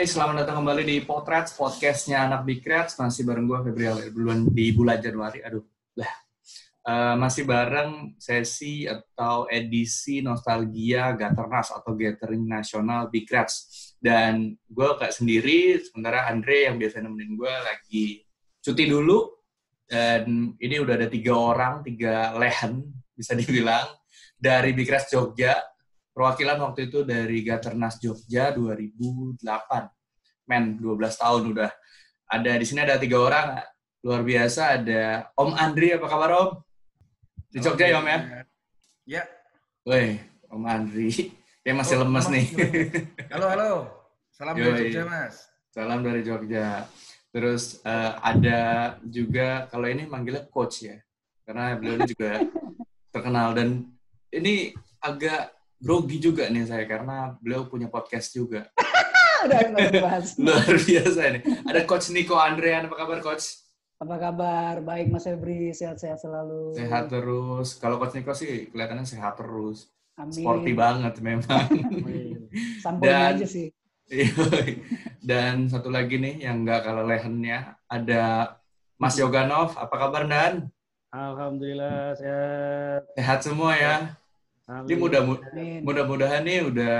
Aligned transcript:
Oke, 0.00 0.16
selamat 0.16 0.48
datang 0.48 0.64
kembali 0.64 0.80
di 0.88 0.96
Potrats, 1.04 1.52
podcastnya 1.52 2.24
anak 2.24 2.48
Big 2.48 2.64
Rats. 2.64 2.96
Masih 2.96 3.20
bareng 3.20 3.44
gue, 3.44 3.68
Febrial, 3.68 4.00
bulan, 4.16 4.48
di 4.48 4.72
bulan 4.72 4.96
Januari. 4.96 5.44
Aduh, 5.44 5.60
lah. 5.92 6.08
Uh, 6.80 7.14
masih 7.20 7.44
bareng 7.44 8.16
sesi 8.16 8.88
atau 8.88 9.44
edisi 9.52 10.24
Nostalgia 10.24 11.12
Gaternas 11.12 11.68
atau 11.76 11.92
Gathering 11.92 12.48
Nasional 12.48 13.12
Big 13.12 13.28
Rats. 13.28 13.92
Dan 14.00 14.56
gue 14.72 14.88
gak 14.96 15.12
sendiri, 15.12 15.76
sementara 15.84 16.32
Andre 16.32 16.72
yang 16.72 16.80
biasa 16.80 17.04
nemenin 17.04 17.36
gue 17.36 17.54
lagi 17.60 18.24
cuti 18.64 18.88
dulu. 18.88 19.28
Dan 19.84 20.56
ini 20.56 20.80
udah 20.80 20.96
ada 20.96 21.12
tiga 21.12 21.36
orang, 21.36 21.84
tiga 21.84 22.32
lehen, 22.40 22.88
bisa 23.12 23.36
dibilang, 23.36 23.84
dari 24.40 24.72
Big 24.72 24.88
Rats 24.88 25.12
Jogja 25.12 25.60
perwakilan 26.14 26.58
waktu 26.60 26.90
itu 26.90 27.06
dari 27.06 27.42
Gaternas 27.46 27.98
Jogja 28.02 28.52
2008. 28.54 29.40
Men, 30.50 30.74
12 30.78 30.98
tahun 31.14 31.42
udah. 31.54 31.70
Ada 32.30 32.58
di 32.58 32.66
sini 32.66 32.82
ada 32.82 32.98
tiga 32.98 33.22
orang 33.22 33.58
luar 34.02 34.22
biasa. 34.26 34.80
Ada 34.80 35.30
Om 35.38 35.50
Andri, 35.54 35.94
apa 35.94 36.06
kabar 36.10 36.30
Om? 36.34 36.50
Di 37.50 37.58
Jogja 37.62 37.86
ya 37.86 37.98
Om 38.02 38.06
ya? 38.06 38.18
Ya. 39.06 39.22
Woi, 39.86 40.18
Om 40.50 40.64
Andri. 40.66 41.10
Dia 41.64 41.76
masih 41.76 42.00
oh, 42.00 42.08
lemes 42.08 42.26
nih. 42.32 42.46
Halo, 43.28 43.46
halo. 43.52 43.70
Salam 44.32 44.56
Yoi. 44.56 44.64
dari 44.64 44.78
Jogja, 44.88 45.02
Mas. 45.04 45.34
Salam 45.70 46.00
dari 46.00 46.20
Jogja. 46.24 46.88
Terus 47.30 47.78
uh, 47.84 48.16
ada 48.24 48.60
juga, 49.04 49.68
kalau 49.68 49.86
ini 49.86 50.08
manggilnya 50.08 50.48
coach 50.48 50.88
ya. 50.88 50.96
Karena 51.44 51.76
beliau 51.76 52.00
juga 52.08 52.40
terkenal. 53.14 53.52
Dan 53.52 53.86
ini 54.32 54.72
agak 55.04 55.59
grogi 55.80 56.20
juga 56.20 56.46
nih 56.52 56.68
saya 56.68 56.84
karena 56.84 57.34
beliau 57.40 57.64
punya 57.66 57.88
podcast 57.88 58.36
juga. 58.36 58.68
Luar 60.44 60.76
biasa 60.76 61.20
nih. 61.32 61.42
Ada 61.64 61.80
Coach 61.88 62.12
Niko 62.12 62.36
Andrean, 62.36 62.84
apa 62.84 62.96
kabar 63.00 63.24
Coach? 63.24 63.64
Apa 63.96 64.16
kabar? 64.20 64.84
Baik 64.84 65.08
Mas 65.08 65.24
Febri, 65.24 65.72
sehat-sehat 65.72 66.20
selalu. 66.20 66.76
Sehat 66.76 67.08
terus. 67.08 67.80
Kalau 67.80 67.96
Coach 67.96 68.16
Niko 68.16 68.36
sih 68.36 68.68
kelihatannya 68.68 69.08
sehat 69.08 69.40
terus. 69.40 69.88
Amin. 70.20 70.44
Sporty 70.44 70.72
banget 70.76 71.14
memang. 71.24 71.64
Sampulnya 72.84 73.32
aja 73.32 73.46
sih. 73.48 73.72
Dan 75.24 75.72
satu 75.72 75.88
lagi 75.88 76.20
nih 76.20 76.44
yang 76.44 76.60
nggak 76.60 76.84
kalah 76.84 77.08
lehennya 77.08 77.80
ada 77.88 78.56
Mas 79.00 79.16
Yoganov. 79.16 79.72
Apa 79.80 79.96
kabar 79.96 80.28
Dan? 80.28 80.68
Alhamdulillah 81.10 82.14
sehat. 82.14 83.02
Sehat 83.16 83.40
semua 83.40 83.72
ya. 83.74 84.19
Ini 84.70 84.94
mudah 84.94 85.20
mudah-mudahan 85.82 86.46
nih 86.46 86.70
udah 86.70 86.98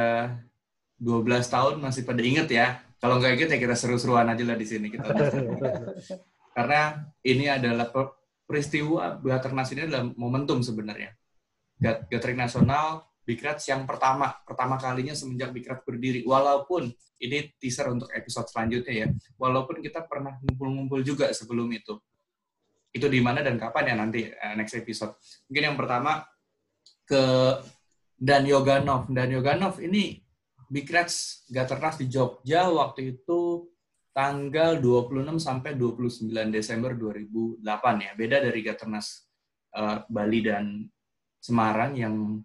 12 0.98 1.54
tahun 1.54 1.74
masih 1.78 2.02
pada 2.02 2.20
inget 2.20 2.48
ya. 2.50 2.82
Kalau 2.98 3.22
nggak 3.22 3.32
inget 3.38 3.48
ya 3.56 3.58
kita 3.62 3.76
seru-seruan 3.78 4.26
aja 4.26 4.42
lah 4.42 4.58
di 4.58 4.66
sini 4.66 4.90
kita. 4.90 5.06
Karena 6.56 6.98
ini 7.22 7.46
adalah 7.46 7.88
peristiwa 8.44 9.22
Gaternas 9.22 9.70
ini 9.70 9.86
adalah 9.86 10.02
momentum 10.18 10.60
sebenarnya. 10.60 11.14
Gathering 11.80 12.36
nasional 12.36 13.06
Bikrat 13.20 13.62
yang 13.70 13.86
pertama, 13.86 14.34
pertama 14.42 14.74
kalinya 14.74 15.14
semenjak 15.14 15.54
Bikrat 15.54 15.86
berdiri. 15.86 16.26
Walaupun 16.26 16.90
ini 17.22 17.54
teaser 17.62 17.86
untuk 17.86 18.10
episode 18.10 18.50
selanjutnya 18.50 19.06
ya. 19.06 19.08
Walaupun 19.38 19.78
kita 19.78 20.02
pernah 20.10 20.34
ngumpul-ngumpul 20.42 21.06
juga 21.06 21.30
sebelum 21.30 21.70
itu. 21.70 21.94
Itu 22.90 23.06
di 23.06 23.22
mana 23.22 23.38
dan 23.46 23.54
kapan 23.54 23.84
ya 23.86 23.94
nanti 23.94 24.26
uh, 24.26 24.58
next 24.58 24.74
episode. 24.74 25.14
Mungkin 25.46 25.62
yang 25.62 25.76
pertama 25.78 26.26
ke 27.10 27.24
Dan 28.14 28.46
Yoganov. 28.46 29.10
Dan 29.10 29.34
Yoganov 29.34 29.82
ini 29.82 30.22
Big 30.70 30.86
Reds 30.86 31.42
Gaternas 31.50 31.98
di 31.98 32.06
Jogja 32.06 32.70
waktu 32.70 33.18
itu 33.18 33.66
tanggal 34.14 34.78
26 34.78 35.42
sampai 35.42 35.74
29 35.74 36.30
Desember 36.54 36.94
2008 36.94 38.06
ya. 38.06 38.12
Beda 38.14 38.38
dari 38.38 38.60
Gaternas 38.62 39.26
uh, 39.74 40.06
Bali 40.06 40.46
dan 40.46 40.86
Semarang 41.40 41.96
yang 41.96 42.44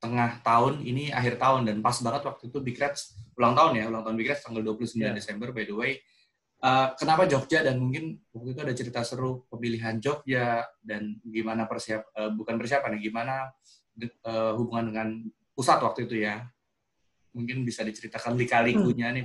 tengah 0.00 0.40
tahun 0.40 0.80
ini 0.84 1.12
akhir 1.12 1.36
tahun 1.36 1.68
dan 1.68 1.76
pas 1.84 1.96
banget 2.00 2.24
waktu 2.24 2.48
itu 2.48 2.58
Big 2.64 2.76
Reds 2.80 3.16
ulang 3.36 3.52
tahun 3.52 3.72
ya, 3.80 3.84
ulang 3.92 4.02
tahun 4.04 4.16
Big 4.16 4.28
Reds 4.32 4.42
tanggal 4.44 4.64
29 4.64 4.96
yeah. 4.96 5.12
Desember 5.12 5.52
by 5.52 5.64
the 5.68 5.76
way. 5.76 5.92
Uh, 6.64 6.96
kenapa 6.96 7.28
Jogja 7.28 7.60
dan 7.60 7.76
mungkin 7.76 8.16
waktu 8.32 8.56
itu 8.56 8.60
ada 8.64 8.72
cerita 8.72 9.00
seru 9.04 9.44
pemilihan 9.52 10.00
Jogja 10.00 10.64
dan 10.80 11.20
gimana 11.20 11.68
persiap 11.68 12.08
uh, 12.16 12.32
bukan 12.32 12.56
persiapan 12.56 12.96
ya 12.96 13.00
gimana 13.12 13.34
uh, 14.26 14.52
hubungan 14.58 14.90
dengan 14.90 15.08
pusat 15.54 15.78
waktu 15.82 16.06
itu 16.10 16.24
ya. 16.24 16.44
Mungkin 17.34 17.66
bisa 17.66 17.82
diceritakan 17.82 18.38
lika-likunya 18.38 19.10
nih 19.10 19.24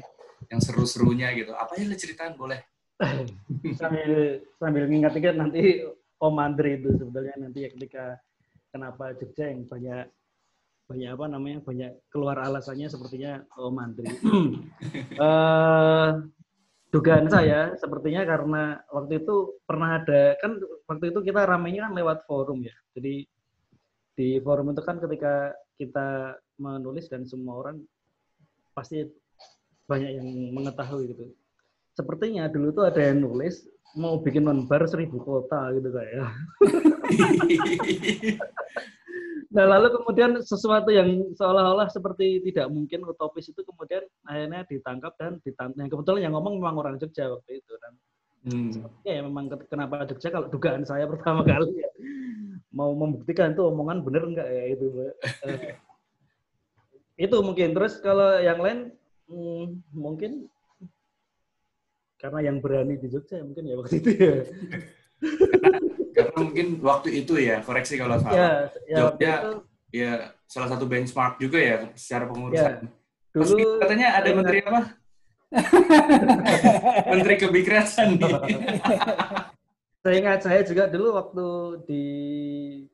yang 0.49 0.61
seru-serunya 0.61 1.33
gitu. 1.37 1.53
Apa 1.53 1.77
yang 1.77 1.93
diceritain 1.93 2.33
boleh? 2.33 2.61
sambil 3.79 4.43
sambil 4.59 4.83
mengingat-ingat 4.91 5.35
nanti 5.39 5.87
Om 6.19 6.35
Andri 6.35 6.83
itu 6.83 6.99
sebetulnya 6.99 7.35
nanti 7.39 7.63
ya 7.63 7.69
ketika 7.71 8.19
kenapa 8.75 9.15
Jogja 9.15 9.55
yang 9.55 9.63
banyak 9.63 10.11
banyak 10.89 11.09
apa 11.15 11.25
namanya 11.29 11.59
banyak 11.63 11.91
keluar 12.11 12.43
alasannya 12.43 12.91
sepertinya 12.91 13.45
Om 13.55 13.77
Andri. 13.79 14.09
uh, 15.15 16.11
dugaan 16.93 17.29
saya 17.29 17.77
sepertinya 17.77 18.25
karena 18.25 18.81
waktu 18.89 19.21
itu 19.21 19.61
pernah 19.63 20.01
ada 20.01 20.33
kan 20.41 20.57
waktu 20.89 21.13
itu 21.13 21.19
kita 21.21 21.45
ramainya 21.45 21.87
kan 21.87 21.93
lewat 21.95 22.27
forum 22.27 22.65
ya. 22.65 22.75
Jadi 22.97 23.29
di 24.19 24.35
forum 24.43 24.75
itu 24.75 24.83
kan 24.83 24.99
ketika 24.99 25.55
kita 25.79 26.35
menulis 26.59 27.07
dan 27.07 27.23
semua 27.23 27.63
orang 27.63 27.79
pasti 28.75 29.07
banyak 29.87 30.19
yang 30.19 30.27
mengetahui 30.51 31.15
gitu. 31.15 31.31
Sepertinya 31.95 32.51
dulu 32.51 32.75
tuh 32.75 32.91
ada 32.91 32.99
yang 32.99 33.23
nulis 33.23 33.63
mau 33.95 34.19
bikin 34.19 34.43
nonbar 34.43 34.83
seribu 34.91 35.23
kota 35.23 35.71
gitu 35.71 35.87
kayak. 35.95 36.19
nah 39.55 39.65
lalu 39.65 39.87
kemudian 39.97 40.35
sesuatu 40.43 40.91
yang 40.91 41.33
seolah-olah 41.33 41.87
seperti 41.89 42.43
tidak 42.43 42.69
mungkin 42.69 43.07
utopis 43.07 43.49
itu 43.49 43.63
kemudian 43.63 44.03
akhirnya 44.27 44.67
ditangkap 44.67 45.15
dan 45.15 45.39
ditantang. 45.47 45.87
Kebetulan 45.87 46.27
yang 46.27 46.35
ngomong 46.35 46.59
memang 46.59 46.75
orang 46.75 46.95
Jogja 46.99 47.31
waktu 47.31 47.63
itu 47.63 47.71
dan 47.79 47.93
hmm. 48.51 48.83
ya 49.07 49.23
memang 49.23 49.47
kenapa 49.71 50.03
Jogja 50.11 50.27
kalau 50.27 50.51
dugaan 50.51 50.83
saya 50.83 51.07
pertama 51.07 51.47
kali 51.47 51.71
ya 51.79 51.89
mau 52.69 52.93
membuktikan 52.93 53.53
itu 53.53 53.65
omongan 53.65 54.05
bener 54.05 54.23
enggak 54.29 54.47
ya 54.49 54.63
itu 54.77 54.85
uh, 54.93 55.13
itu 57.19 57.37
mungkin. 57.41 57.69
Terus 57.75 57.93
kalau 57.99 58.39
yang 58.39 58.59
lain 58.61 58.79
hmm, 59.27 59.65
mungkin 59.91 60.47
karena 62.19 62.51
yang 62.51 62.57
berani 62.59 62.99
di 62.99 63.07
Jogja 63.07 63.41
mungkin 63.41 63.63
ya 63.67 63.75
waktu 63.79 63.95
itu 63.99 64.09
ya. 64.15 64.35
Karena, 65.19 65.79
karena 66.15 66.37
mungkin 66.39 66.67
waktu 66.83 67.09
itu 67.25 67.33
ya 67.39 67.59
koreksi 67.65 67.99
kalau 67.99 68.19
salah. 68.21 68.37
Ya, 68.37 68.51
ya, 68.87 68.97
Jogja 69.01 69.33
itu, 69.33 69.51
ya 69.89 70.11
salah 70.45 70.69
satu 70.69 70.85
benchmark 70.85 71.41
juga 71.41 71.59
ya 71.59 71.75
secara 71.97 72.29
pengurusan. 72.29 72.85
Ya, 72.85 72.89
dulu 73.33 73.43
Meski 73.45 73.63
katanya 73.81 74.07
ada 74.19 74.29
menteri 74.33 74.59
apa? 74.63 74.81
Menteri 77.09 77.35
kebikrasan 77.41 78.21
nih 78.21 78.37
saya 79.99 80.15
ingat 80.15 80.39
saya 80.47 80.63
juga 80.63 80.87
dulu 80.87 81.11
waktu 81.19 81.47
di 81.83 82.03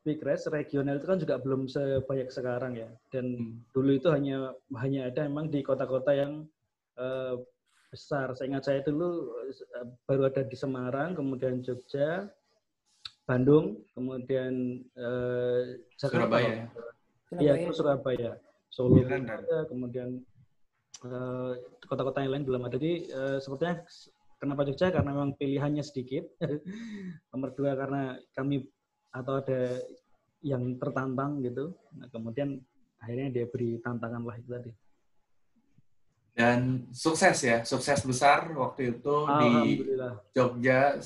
Big 0.01 0.25
Race 0.25 0.49
regional 0.49 0.97
itu 0.97 1.05
kan 1.05 1.21
juga 1.21 1.37
belum 1.37 1.69
sebanyak 1.69 2.33
sekarang 2.33 2.73
ya. 2.81 2.89
Dan 3.13 3.25
hmm. 3.37 3.53
dulu 3.77 3.91
itu 3.93 4.09
hanya 4.09 4.57
hanya 4.81 5.13
ada 5.13 5.29
memang 5.29 5.53
di 5.53 5.61
kota-kota 5.61 6.17
yang 6.17 6.49
uh, 6.97 7.37
besar. 7.93 8.33
Saya 8.33 8.49
ingat 8.49 8.65
saya 8.65 8.81
dulu 8.81 9.37
uh, 9.37 9.85
baru 10.09 10.33
ada 10.33 10.41
di 10.49 10.57
Semarang, 10.57 11.13
kemudian 11.13 11.61
Jogja, 11.61 12.25
Bandung, 13.29 13.85
kemudian 13.93 14.81
uh, 14.97 15.77
Jakarta. 16.01 16.25
Surabaya. 16.25 16.53
Iya, 17.37 17.53
itu 17.61 17.73
Surabaya. 17.73 18.33
Solo, 18.73 18.99
kemudian 19.69 20.19
kota-kota 21.85 22.17
uh, 22.19 22.23
yang 22.25 22.33
lain 22.33 22.45
belum 22.49 22.65
ada. 22.65 22.75
Jadi 22.81 23.13
uh, 23.13 23.37
sepertinya 23.37 23.85
Kenapa 24.35 24.67
Jogja? 24.67 24.91
Karena 24.91 25.15
memang 25.15 25.33
pilihannya 25.39 25.83
sedikit. 25.83 26.27
Nomor 27.31 27.55
dua 27.55 27.73
karena 27.73 28.19
kami 28.35 28.67
atau 29.15 29.39
ada 29.39 29.79
yang 30.43 30.75
tertantang 30.77 31.39
gitu. 31.41 31.73
Nah, 31.95 32.07
kemudian 32.11 32.59
akhirnya 32.99 33.31
dia 33.31 33.45
beri 33.47 33.79
tantangan 33.79 34.21
lah 34.21 34.35
itu 34.37 34.49
tadi. 34.51 34.71
Dan 36.35 36.91
sukses 36.91 37.39
ya, 37.47 37.63
sukses 37.63 38.03
besar 38.03 38.51
waktu 38.51 38.99
itu 38.99 39.15
di 39.39 39.51
Jogja. 40.35 40.99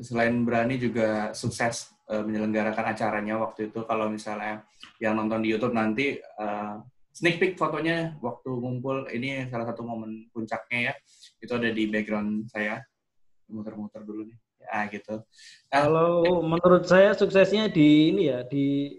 Selain 0.00 0.32
berani 0.42 0.80
juga 0.80 1.30
sukses 1.36 1.92
uh, 2.10 2.24
menyelenggarakan 2.26 2.90
acaranya 2.90 3.38
waktu 3.38 3.70
itu. 3.70 3.86
Kalau 3.86 4.10
misalnya 4.10 4.66
yang 4.98 5.14
nonton 5.14 5.44
di 5.44 5.54
YouTube 5.54 5.76
nanti 5.76 6.18
uh, 6.18 6.82
sneak 7.10 7.42
peek 7.42 7.54
fotonya 7.58 8.16
waktu 8.22 8.50
ngumpul 8.50 9.10
ini 9.10 9.50
salah 9.50 9.66
satu 9.66 9.82
momen 9.82 10.30
puncaknya 10.30 10.92
ya. 10.92 10.94
Itu 11.42 11.58
ada 11.58 11.70
di 11.70 11.86
background 11.90 12.48
saya. 12.50 12.80
Muter-muter 13.50 14.06
dulu 14.06 14.30
nih. 14.30 14.38
Ya 14.60 14.86
gitu. 14.92 15.24
Nah, 15.72 15.80
kalau 15.88 16.42
menurut 16.44 16.84
saya 16.86 17.16
suksesnya 17.16 17.72
di 17.72 18.12
ini 18.12 18.28
ya 18.28 18.44
di 18.44 18.98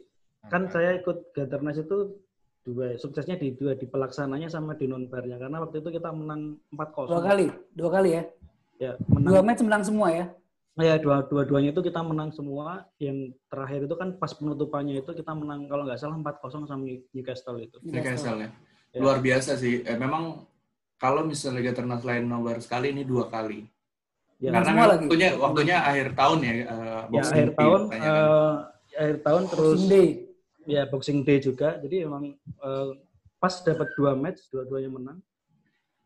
kan 0.49 0.67
saya 0.67 0.97
ikut 0.97 1.31
Gaternas 1.37 1.77
itu 1.77 2.17
dua 2.61 2.97
suksesnya 2.97 3.37
di 3.37 3.53
dua 3.53 3.77
di 3.77 3.85
pelaksananya 3.85 4.49
sama 4.49 4.77
di 4.77 4.85
non 4.89 5.09
barnya 5.09 5.37
karena 5.37 5.61
waktu 5.61 5.81
itu 5.81 5.89
kita 5.97 6.13
menang 6.13 6.61
4-0 6.73 7.09
Dua 7.09 7.21
kali, 7.21 7.47
dua 7.73 7.89
kali 7.89 8.09
ya. 8.17 8.23
ya 8.77 8.91
Dua 9.01 9.17
menang 9.17 9.45
match 9.45 9.61
menang 9.65 9.83
semua 9.85 10.07
ya. 10.13 10.25
Ya 10.79 10.95
dua 10.97 11.27
dua 11.27 11.43
duanya 11.43 11.75
itu 11.75 11.83
kita 11.83 11.99
menang 11.99 12.31
semua 12.31 12.87
yang 12.95 13.35
terakhir 13.51 13.85
itu 13.85 13.95
kan 13.99 14.15
pas 14.15 14.31
penutupannya 14.31 15.03
itu 15.03 15.11
kita 15.11 15.35
menang 15.35 15.67
kalau 15.67 15.83
nggak 15.83 15.99
salah 15.99 16.15
4-0 16.15 16.63
sama 16.63 16.83
Newcastle 17.11 17.59
itu 17.59 17.77
Newcastle 17.83 18.39
ya. 18.39 18.49
Ya. 18.91 18.99
Luar 18.99 19.19
biasa 19.19 19.55
sih. 19.55 19.83
Eh, 19.83 19.95
memang 19.95 20.47
kalau 20.95 21.23
misalnya 21.23 21.59
Liga 21.59 21.73
Ternas 21.73 22.03
lain 22.03 22.27
nobar 22.27 22.59
sekali 22.59 22.91
ini 22.91 23.03
dua 23.03 23.27
kali. 23.27 23.63
ya, 24.37 24.51
Karena 24.51 24.63
semua 24.63 24.75
memang 24.75 24.89
lagi. 24.89 25.01
waktunya 25.07 25.29
waktunya 25.35 25.77
akhir 25.79 26.07
tahun 26.13 26.37
ya. 26.39 26.51
eh, 26.51 26.63
ya 27.09 27.21
akhir 27.21 27.47
Day 27.47 27.57
tahun 27.57 27.81
kan. 27.87 27.99
eh, 27.99 28.53
akhir 28.95 29.17
tahun 29.23 29.43
terus 29.47 29.75
Boxing 29.75 29.89
Day. 29.89 30.07
ya 30.65 30.81
Boxing 30.87 31.19
Day 31.23 31.37
juga 31.39 31.69
jadi 31.79 31.95
emang 32.07 32.23
eh, 32.37 32.89
pas 33.37 33.53
dapat 33.59 33.87
dua 33.95 34.11
match 34.13 34.39
dua-duanya 34.49 34.89
menang 34.89 35.17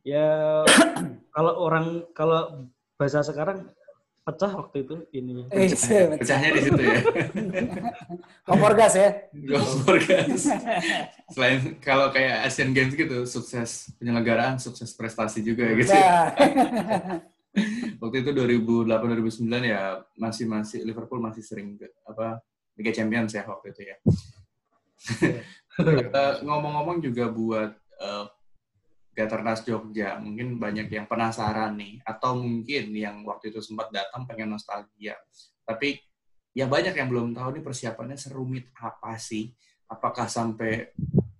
ya 0.01 0.61
kalau 1.35 1.53
orang 1.59 2.05
kalau 2.13 2.65
bahasa 2.95 3.19
sekarang 3.19 3.67
pecah 4.25 4.51
waktu 4.51 4.77
itu 4.81 4.95
ininya 5.13 5.45
Eh, 5.53 5.69
Pecah- 5.69 6.17
Pecahnya 6.17 6.49
di 6.51 6.61
situ 6.65 6.81
ya. 6.81 6.97
kompor 8.49 8.73
gas 8.73 8.97
ya. 8.97 9.09
Gopor 9.31 10.01
guys. 10.01 10.49
Selain 11.29 11.77
kalau 11.77 12.09
kayak 12.09 12.43
Asian 12.43 12.73
Games 12.73 12.93
gitu, 12.93 13.21
sukses 13.23 13.93
penyelenggaraan, 13.95 14.57
sukses 14.57 14.89
prestasi 14.91 15.39
juga 15.39 15.69
gitu. 15.73 15.93
Nah, 15.93 16.33
Waktu 18.01 18.17
itu 18.19 18.31
2008 18.35 18.83
2009 19.39 19.47
ya 19.63 19.81
masih 20.17 20.43
masih 20.43 20.83
Liverpool 20.83 21.23
masih 21.23 21.39
sering 21.39 21.79
ke, 21.79 21.87
apa 22.03 22.41
Liga 22.75 22.91
Champions 22.91 23.31
ya 23.31 23.47
waktu 23.47 23.71
itu 23.71 23.81
ya. 23.85 23.95
Eh, 25.79 26.33
Ngomong-ngomong 26.41 26.99
juga 26.99 27.29
buat 27.29 27.71
eh, 27.95 28.25
Gaternas 29.15 29.63
Jogja, 29.63 30.19
mungkin 30.19 30.59
banyak 30.59 30.91
yang 30.91 31.07
penasaran 31.07 31.79
nih, 31.79 32.03
atau 32.03 32.35
mungkin 32.35 32.91
yang 32.91 33.23
waktu 33.23 33.47
itu 33.47 33.63
sempat 33.63 33.87
datang 33.95 34.27
pengen 34.27 34.51
nostalgia. 34.51 35.15
Tapi 35.63 35.95
ya 36.51 36.67
banyak 36.67 36.91
yang 36.91 37.07
belum 37.07 37.31
tahu 37.31 37.57
nih 37.57 37.63
persiapannya 37.63 38.19
serumit 38.19 38.67
apa 38.75 39.15
sih? 39.15 39.55
Apakah 39.87 40.27
sampai 40.27 40.91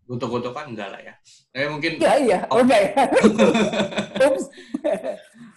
gontok-gontokan 0.08 0.72
enggak 0.72 0.90
lah 0.96 1.02
ya? 1.04 1.14
Tapi 1.52 1.68
mungkin 1.68 1.92
iya 2.00 2.14
iya. 2.16 2.40
Oh 2.48 2.64
enggak 2.64 2.80
ya. 2.80 2.92
Oops. 4.24 4.46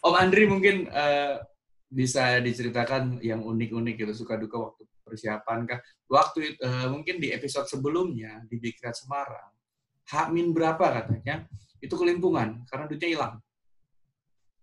Om 0.03 0.15
Andri 0.19 0.45
mungkin 0.51 0.91
eh, 0.91 1.39
bisa 1.87 2.43
diceritakan 2.43 3.23
yang 3.23 3.47
unik-unik 3.47 3.95
gitu 3.95 4.13
suka 4.27 4.35
duka 4.35 4.59
waktu 4.59 4.83
persiapan 5.07 5.71
kah? 5.71 5.81
Waktu 6.11 6.59
eh, 6.59 6.87
mungkin 6.91 7.23
di 7.23 7.31
episode 7.31 7.71
sebelumnya 7.71 8.43
di 8.51 8.59
Dikrat 8.59 8.99
Semarang, 8.99 9.55
Hamin 10.11 10.51
berapa 10.57 10.81
katanya 10.81 11.45
itu 11.79 11.95
kelimpungan 11.95 12.67
karena 12.67 12.85
duitnya 12.87 13.11
hilang. 13.11 13.35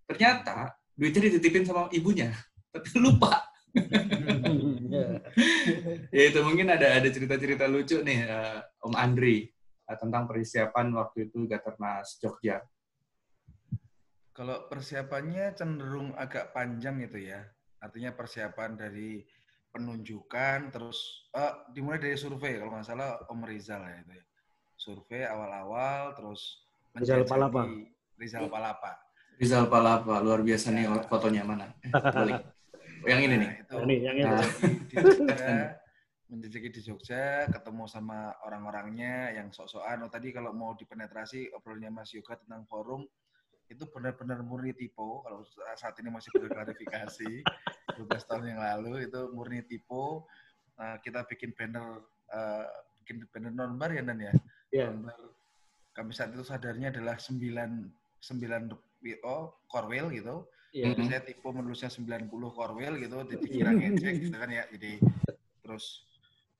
Ternyata 0.05 0.75
duitnya 0.95 1.21
dititipin 1.31 1.65
sama 1.65 1.91
ibunya, 1.91 2.31
tapi 2.73 2.89
lupa. 2.99 3.43
Ya. 3.75 5.19
Ya 6.15 6.31
itu 6.31 6.39
mungkin 6.47 6.71
ada 6.71 6.95
ada 6.95 7.09
cerita-cerita 7.11 7.67
lucu 7.67 7.99
nih 7.99 8.23
eh, 8.23 8.59
Om 8.87 8.95
Andri 8.95 9.43
eh, 9.83 9.97
tentang 9.99 10.23
persiapan 10.31 10.95
waktu 10.95 11.27
itu 11.27 11.43
Gaternas 11.43 12.15
Jogja. 12.23 12.63
Kalau 14.31 14.67
persiapannya 14.71 15.51
cenderung 15.55 16.15
agak 16.15 16.55
panjang 16.55 17.03
itu 17.03 17.27
ya. 17.31 17.43
Artinya 17.83 18.15
persiapan 18.15 18.79
dari 18.79 19.19
penunjukan, 19.75 20.71
terus 20.71 21.27
eh, 21.35 21.53
dimulai 21.75 21.99
dari 21.99 22.15
survei 22.15 22.55
kalau 22.55 22.79
nggak 22.79 22.87
salah 22.87 23.19
Om 23.27 23.43
Rizal 23.43 23.83
ya 23.83 23.97
itu 23.99 24.13
ya. 24.15 24.25
Survei 24.75 25.23
awal-awal, 25.27 26.15
terus 26.15 26.64
Rizal 26.95 27.23
Palapa. 27.27 27.63
Rizal 28.15 28.47
Palapa. 28.47 28.91
Rizal 29.35 29.65
Palapa, 29.67 30.23
luar 30.23 30.39
biasa 30.39 30.71
nih 30.71 30.87
Ya. 30.87 30.95
fotonya 31.11 31.43
mana? 31.43 31.67
Balik. 31.91 32.39
Oh, 33.03 33.07
yang 33.11 33.21
ini 33.21 33.35
nih. 33.37 33.49
Nah, 33.51 33.59
itu 33.59 33.73
Ini 33.83 33.95
yang 34.01 34.15
ini. 34.15 34.25
Nah. 34.25 34.41
di 34.89 34.95
Jogja, 35.03 35.51
menjajaki 36.25 36.69
di 36.71 36.81
Jogja, 36.81 37.23
ketemu 37.51 37.83
sama 37.85 38.31
orang-orangnya 38.41 39.35
yang 39.35 39.51
sok-sokan. 39.51 40.01
Oh, 40.01 40.09
tadi 40.09 40.31
kalau 40.31 40.55
mau 40.55 40.71
dipenetrasi 40.73 41.51
obrolnya 41.53 41.91
Mas 41.91 42.15
Yoga 42.15 42.39
tentang 42.39 42.63
forum, 42.65 43.03
itu 43.67 43.83
benar-benar 43.91 44.39
murni 44.41 44.71
tipe. 44.71 45.03
Kalau 45.21 45.43
saat 45.75 45.99
ini 45.99 46.09
masih 46.09 46.31
perlu 46.31 46.47
klarifikasi, 46.49 47.31
12 47.99 48.29
tahun 48.31 48.45
yang 48.55 48.59
lalu 48.63 49.05
itu 49.05 49.19
murni 49.35 49.61
tipe. 49.67 50.05
Nah, 50.79 50.97
kita 51.03 51.27
bikin 51.27 51.51
banner, 51.53 51.99
eh, 52.31 52.65
bikin 53.03 53.27
banner 53.29 53.51
non-bar 53.51 53.91
ya, 53.91 54.01
Dan 54.01 54.17
ya? 54.17 54.33
Non-bar. 54.89 55.34
Kami 55.95 56.11
saat 56.11 56.35
itu 56.35 56.43
sadarnya 56.43 56.91
adalah 56.91 57.15
9, 57.15 57.39
9 57.39 59.23
oh, 59.23 59.55
korwil 59.71 60.11
gitu. 60.11 60.43
Ya. 60.75 60.91
Mhm. 60.91 61.07
Saya 61.07 61.23
tipe 61.23 61.47
menulisnya 61.47 61.87
90 61.87 62.27
korwil 62.51 62.99
gitu, 62.99 63.15
jadi 63.23 63.39
dikira 63.39 63.71
ngecek 63.71 64.13
gitu 64.27 64.35
kan 64.35 64.51
ya. 64.51 64.67
Jadi 64.67 64.99
terus 65.63 66.03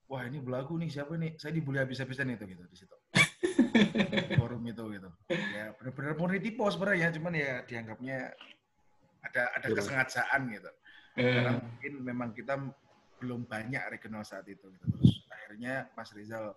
wah 0.08 0.24
ini 0.24 0.40
belagu 0.40 0.80
nih 0.80 0.88
siapa 0.88 1.20
nih? 1.20 1.36
Saya 1.36 1.52
dibully 1.52 1.84
habis-habisan 1.84 2.32
itu 2.32 2.48
gitu 2.48 2.64
di 2.64 2.78
situ. 2.80 2.96
Forum 4.40 4.64
itu 4.64 4.84
gitu. 4.96 5.10
Ya 5.28 5.76
benar-benar 5.76 6.16
murni 6.16 6.40
tipe 6.40 6.64
sebenarnya, 6.64 7.12
cuman 7.12 7.34
ya 7.36 7.52
dianggapnya 7.68 8.18
ada 9.20 9.44
ada 9.52 9.68
Betul. 9.68 9.78
kesengajaan 9.84 10.42
gitu. 10.48 10.72
Eh, 11.20 11.36
Karena 11.36 11.52
mungkin 11.60 11.94
memang 12.08 12.30
kita 12.32 12.56
belum 13.20 13.52
banyak 13.52 13.84
regional 13.92 14.24
saat 14.24 14.48
itu 14.48 14.64
gitu. 14.64 14.86
Terus 14.96 15.28
akhirnya 15.28 15.92
Mas 15.92 16.16
Rizal 16.16 16.56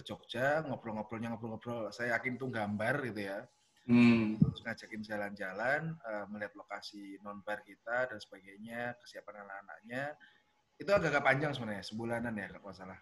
ke 0.00 0.08
Jogja 0.08 0.64
ngobrol-ngobrolnya 0.64 1.36
ngobrol-ngobrol. 1.36 1.92
Saya 1.92 2.16
yakin 2.16 2.40
itu 2.40 2.48
gambar 2.48 3.04
gitu 3.12 3.20
ya 3.28 3.44
hmm. 3.90 4.38
terus 4.38 4.60
ngajakin 4.62 5.02
jalan-jalan, 5.02 5.82
eh, 5.98 6.24
melihat 6.30 6.54
lokasi 6.54 7.18
non-bar 7.26 7.60
kita 7.66 8.06
dan 8.06 8.18
sebagainya, 8.22 8.94
kesiapan 9.02 9.42
anak-anaknya. 9.44 10.14
Itu 10.80 10.90
agak-agak 10.94 11.24
panjang 11.26 11.52
sebenarnya, 11.52 11.84
sebulanan 11.84 12.32
ya 12.38 12.48
kalau 12.54 12.72
salah. 12.72 12.98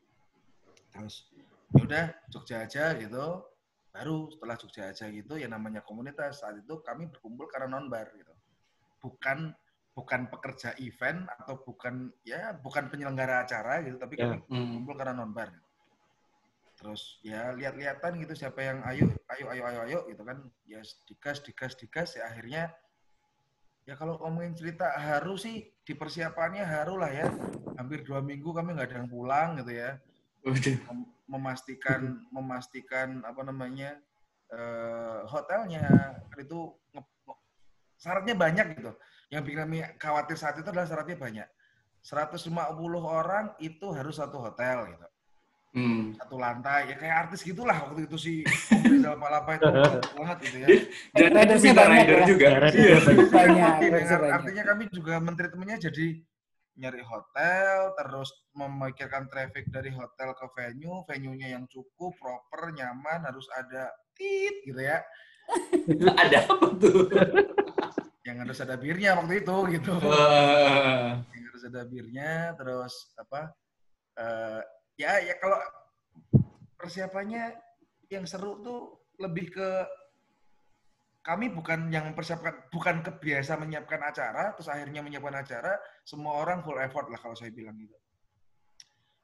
Terus 0.91 1.29
ya 1.77 1.83
udah 1.85 2.05
Jogja 2.33 2.65
aja 2.65 2.97
gitu. 2.99 3.45
Baru 3.93 4.33
setelah 4.35 4.57
Jogja 4.59 4.83
aja 4.91 5.07
gitu, 5.13 5.39
ya 5.39 5.47
namanya 5.47 5.85
komunitas 5.85 6.41
saat 6.43 6.59
itu 6.59 6.81
kami 6.83 7.07
berkumpul 7.13 7.47
karena 7.47 7.79
non-bar 7.79 8.09
gitu. 8.17 8.35
Bukan 9.05 9.53
bukan 9.95 10.31
pekerja 10.31 10.79
event 10.79 11.27
atau 11.43 11.59
bukan 11.59 12.07
ya 12.23 12.55
bukan 12.55 12.87
penyelenggara 12.87 13.43
acara 13.43 13.83
gitu, 13.83 13.99
tapi 13.99 14.15
Ya. 14.15 14.31
kami 14.31 14.37
Hmm. 14.47 14.71
kumpul 14.79 14.95
karena 14.95 15.15
non-bar. 15.23 15.51
gitu. 15.51 15.68
Terus 16.79 17.19
ya 17.27 17.51
lihat-lihatan 17.59 18.23
gitu 18.23 18.39
siapa 18.39 18.63
yang 18.63 18.79
ayo 18.87 19.11
ayo 19.35 19.45
ayo 19.51 19.63
ayo 19.67 19.81
ayo 19.83 19.99
gitu 20.07 20.23
kan. 20.23 20.39
Ya 20.63 20.79
digas 21.11 21.43
digas 21.43 21.75
digas 21.75 22.15
ya 22.15 22.31
akhirnya 22.31 22.71
ya 23.83 23.99
kalau 23.99 24.15
ngomongin 24.23 24.55
cerita 24.55 24.95
haru 24.95 25.35
sih 25.35 25.75
di 25.83 25.93
persiapannya 25.99 26.63
haru 26.63 27.03
lah 27.03 27.11
ya. 27.11 27.27
Hampir 27.75 28.07
dua 28.07 28.23
minggu 28.23 28.55
kami 28.55 28.79
nggak 28.79 28.95
ada 28.95 28.97
yang 29.03 29.11
pulang 29.11 29.59
gitu 29.59 29.75
ya. 29.75 29.99
Mem- 30.47 31.11
memastikan 31.27 32.01
memastikan 32.37 33.27
apa 33.27 33.43
namanya 33.43 33.99
eh, 34.55 35.21
hotelnya 35.27 35.83
kan 36.31 36.39
itu 36.39 36.79
syaratnya 37.99 38.39
banyak 38.39 38.79
gitu. 38.79 38.95
Yang 39.35 39.43
bikin 39.51 39.59
kami 39.67 39.79
khawatir 39.99 40.39
saat 40.39 40.55
itu 40.63 40.71
adalah 40.71 40.87
syaratnya 40.87 41.19
banyak. 41.19 41.49
150 42.07 42.55
orang 43.03 43.59
itu 43.59 43.91
harus 43.91 44.23
satu 44.23 44.39
hotel 44.39 44.95
gitu 44.95 45.09
Hmm. 45.69 46.17
satu 46.17 46.41
lantai 46.41 46.89
ya 46.89 46.97
kayak 46.97 47.17
artis 47.29 47.45
gitulah 47.45 47.77
waktu 47.77 48.09
itu 48.09 48.17
si 48.17 48.33
Om 48.73 48.83
Rizal 48.89 49.21
Palapa 49.21 49.51
itu 49.61 49.69
banget 50.17 50.39
gitu 50.49 50.57
ya. 50.65 50.69
Dan 51.13 51.45
bisa 51.61 51.71
banyak 51.77 51.93
rider 52.09 52.19
ya. 52.19 52.27
juga. 52.27 52.47
Ya, 52.49 52.59
Iya. 52.73 52.97
Banyak. 53.29 53.73
Iya, 53.85 54.17
artinya 54.33 54.63
kami 54.65 54.85
juga 54.89 55.15
menteri-temennya 55.21 55.77
jadi 55.93 56.07
nyari 56.79 57.03
hotel, 57.03 57.91
terus 57.99 58.31
memikirkan 58.55 59.27
traffic 59.27 59.67
dari 59.69 59.91
hotel 59.91 60.31
ke 60.33 60.47
venue, 60.55 61.03
venue-nya 61.05 61.59
yang 61.59 61.67
cukup, 61.67 62.15
proper, 62.17 62.71
nyaman, 62.71 63.27
harus 63.27 63.45
ada 63.53 63.91
tit 64.15 64.63
gitu 64.65 64.79
ya. 64.79 65.03
Ada 66.23 66.45
apa 66.49 66.67
tuh? 66.77 67.09
Yang 68.23 68.37
harus 68.45 68.59
ada 68.61 68.77
birnya 68.77 69.17
waktu 69.17 69.41
itu 69.41 69.57
gitu. 69.75 69.93
Yang 71.33 71.45
harus 71.51 71.63
ada 71.67 71.83
birnya, 71.89 72.53
terus 72.57 72.93
apa? 73.17 73.53
eh, 74.19 74.61
ya 74.99 75.23
ya 75.23 75.35
kalau 75.39 75.57
persiapannya 76.75 77.55
yang 78.11 78.27
seru 78.27 78.59
tuh 78.61 78.99
lebih 79.23 79.55
ke 79.55 79.69
kami 81.23 81.53
bukan 81.53 81.93
yang 81.93 82.09
mempersiapkan 82.11 82.73
bukan 82.73 83.05
kebiasa 83.05 83.61
menyiapkan 83.61 84.01
acara 84.01 84.57
terus 84.57 84.73
akhirnya 84.73 85.05
menyiapkan 85.05 85.37
acara 85.39 85.77
semua 86.03 86.41
orang 86.41 86.65
full 86.65 86.81
effort 86.81 87.07
lah 87.13 87.21
kalau 87.21 87.37
saya 87.39 87.55
bilang 87.55 87.79
gitu. 87.79 87.95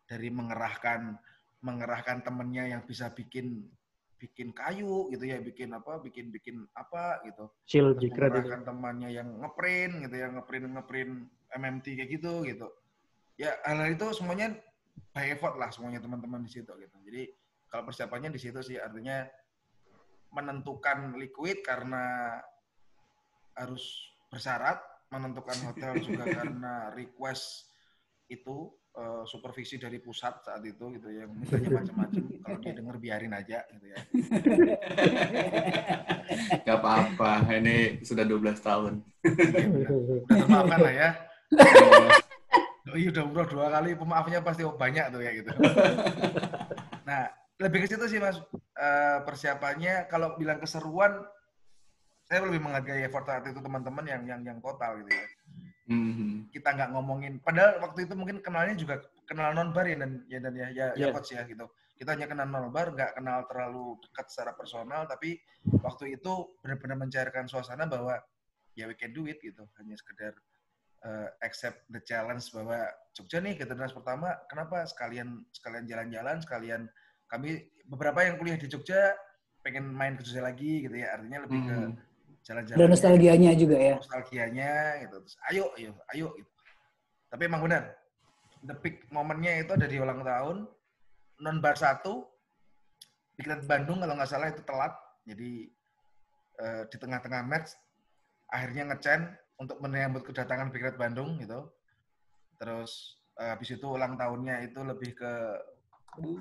Dari 0.05 0.29
mengerahkan 0.29 1.17
mengerahkan 1.65 2.21
temennya 2.23 2.77
yang 2.77 2.83
bisa 2.85 3.09
bikin 3.09 3.67
bikin 4.21 4.53
kayu 4.53 5.09
gitu 5.11 5.25
ya 5.25 5.41
bikin 5.41 5.73
apa 5.73 5.97
bikin 6.05 6.29
bikin 6.29 6.69
apa 6.77 7.25
gitu. 7.25 7.49
Terus 7.65 7.97
itu. 8.05 8.13
mengerahkan 8.13 8.63
temannya 8.69 9.11
yang 9.11 9.29
ngeprint 9.41 9.95
gitu 10.05 10.17
ya 10.21 10.29
ngeprint 10.29 10.65
ngeprint 10.77 11.13
MMT 11.57 11.87
kayak 11.97 12.11
gitu 12.21 12.45
gitu. 12.45 12.69
Ya 13.41 13.57
hal, 13.65 13.81
-hal 13.81 13.97
itu 13.97 14.07
semuanya 14.13 14.53
by 15.15 15.31
effort 15.31 15.55
lah 15.59 15.71
semuanya 15.71 16.03
teman-teman 16.03 16.43
di 16.43 16.51
situ 16.51 16.71
gitu. 16.75 16.97
Jadi 17.07 17.31
kalau 17.71 17.87
persiapannya 17.87 18.31
di 18.35 18.41
situ 18.43 18.59
sih 18.63 18.79
artinya 18.79 19.27
menentukan 20.35 21.15
liquid 21.15 21.63
karena 21.63 22.37
harus 23.55 24.11
bersyarat, 24.31 24.83
menentukan 25.15 25.55
hotel 25.71 25.95
juga 26.03 26.27
karena 26.43 26.91
request 26.91 27.71
itu 28.27 28.75
uh, 28.99 29.23
supervisi 29.23 29.79
dari 29.79 30.03
pusat 30.03 30.43
saat 30.43 30.65
itu 30.67 30.91
gitu 30.99 31.09
ya 31.15 31.31
mintanya 31.31 31.71
macam-macam. 31.79 32.23
Kalau 32.43 32.59
dia 32.59 32.73
denger 32.75 32.97
biarin 32.99 33.35
aja 33.35 33.59
gitu 33.71 33.87
ya. 33.87 33.99
Gak 36.67 36.79
apa-apa, 36.83 37.47
ini 37.63 38.03
sudah 38.03 38.27
12 38.27 38.59
tahun. 38.59 38.93
udah 39.23 40.41
termaafkan 40.41 40.81
lah 40.83 40.95
ya 40.95 41.11
iya 42.95 43.09
udah 43.11 43.23
umroh 43.27 43.47
dua 43.47 43.67
kali 43.71 43.99
pemaafnya 43.99 44.41
pasti 44.41 44.63
banyak 44.65 45.05
tuh 45.11 45.21
ya 45.23 45.31
gitu 45.35 45.51
nah 47.09 47.29
lebih 47.61 47.85
ke 47.85 47.87
situ 47.91 48.05
sih 48.11 48.19
mas 48.19 48.39
uh, 48.79 49.19
persiapannya 49.23 50.11
kalau 50.11 50.35
bilang 50.39 50.59
keseruan 50.59 51.23
saya 52.25 52.41
lebih 52.49 52.65
menghargai 52.65 53.05
effort 53.05 53.29
saat 53.29 53.45
itu 53.47 53.61
teman-teman 53.61 54.05
yang 54.09 54.23
yang 54.25 54.41
yang 54.43 54.59
total 54.65 54.97
gitu 55.03 55.13
ya 55.13 55.27
Mm-hmm. 55.85 56.49
Kita 56.49 56.73
nggak 56.73 56.91
ngomongin, 56.97 57.45
padahal 57.45 57.77
waktu 57.85 58.09
itu 58.09 58.17
mungkin 58.17 58.41
kenalnya 58.41 58.73
juga 58.73 59.05
kenal 59.29 59.53
non 59.53 59.77
bar 59.77 59.85
ya 59.85 60.01
dan 60.01 60.25
ya 60.33 60.41
dan 60.41 60.55
ya 60.57 60.69
ya, 60.73 60.87
yeah. 60.97 61.13
ya 61.13 61.13
coach 61.13 61.37
ya 61.37 61.45
gitu. 61.45 61.69
Kita 62.01 62.17
hanya 62.17 62.25
kenal 62.25 62.49
non 62.49 62.73
bar, 62.73 62.97
nggak 62.97 63.21
kenal 63.21 63.45
terlalu 63.45 64.01
dekat 64.01 64.27
secara 64.33 64.57
personal, 64.57 65.05
tapi 65.05 65.37
waktu 65.85 66.17
itu 66.17 66.57
benar-benar 66.65 66.97
mencairkan 66.97 67.45
suasana 67.53 67.85
bahwa 67.85 68.17
ya 68.73 68.89
we 68.89 68.97
can 68.97 69.13
do 69.13 69.29
it 69.29 69.37
gitu. 69.45 69.69
Hanya 69.77 70.01
sekedar 70.01 70.33
uh, 71.05 71.29
accept 71.45 71.85
the 71.93 72.01
challenge 72.03 72.49
bahwa 72.51 72.89
Jogja 73.15 73.39
nih 73.39 73.55
generasi 73.55 73.95
pertama, 73.95 74.35
kenapa 74.51 74.83
sekalian 74.89 75.47
sekalian 75.55 75.87
jalan-jalan, 75.87 76.43
sekalian 76.43 76.83
kami 77.31 77.63
beberapa 77.87 78.25
yang 78.25 78.41
kuliah 78.41 78.59
di 78.59 78.67
Jogja 78.67 79.15
pengen 79.63 79.87
main 79.93 80.19
ke 80.19 80.25
Jogja 80.27 80.43
lagi 80.43 80.89
gitu 80.89 80.97
ya. 80.97 81.15
Artinya 81.15 81.39
lebih 81.47 81.59
mm-hmm. 81.63 81.93
ke 81.95 82.43
jalan-jalan. 82.45 82.79
Dan 82.81 82.89
nostalgianya 82.91 83.53
juga 83.55 83.77
ya. 83.79 83.95
Nostalgianya 84.01 84.73
gitu. 85.07 85.17
Terus, 85.23 85.37
ayo, 85.53 85.65
ayo, 85.79 85.91
ayo 86.13 86.27
gitu. 86.37 86.51
Tapi 87.31 87.43
emang 87.47 87.63
benar. 87.65 87.95
The 88.65 88.75
peak 88.81 89.09
momennya 89.13 89.61
itu 89.65 89.73
ada 89.77 89.87
di 89.87 89.97
ulang 90.01 90.25
tahun. 90.25 90.67
Non 91.45 91.59
bar 91.61 91.77
satu 91.77 92.25
Pikiran 93.35 93.67
Bandung 93.67 93.99
kalau 93.99 94.15
nggak 94.15 94.31
salah 94.31 94.49
itu 94.51 94.63
telat. 94.63 94.95
Jadi 95.25 95.69
uh, 96.61 96.83
di 96.87 96.97
tengah-tengah 97.01 97.43
match 97.47 97.75
akhirnya 98.53 98.93
ngecen 98.93 99.35
untuk 99.61 99.79
menyambut 99.79 100.27
kedatangan 100.27 100.75
Pikiran 100.75 100.99
Bandung 100.99 101.39
gitu. 101.39 101.71
Terus 102.59 103.23
uh, 103.39 103.55
habis 103.55 103.75
itu 103.75 103.87
ulang 103.87 104.15
tahunnya 104.15 104.67
itu 104.67 104.81
lebih 104.83 105.11
ke 105.19 105.33
uh, 106.23 106.39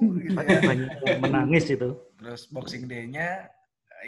gitu 0.00 0.40
ya. 0.40 0.60
banyak 0.64 0.90
menangis 1.20 1.68
itu 1.68 1.92
terus 2.16 2.48
boxing 2.48 2.88
day-nya 2.88 3.52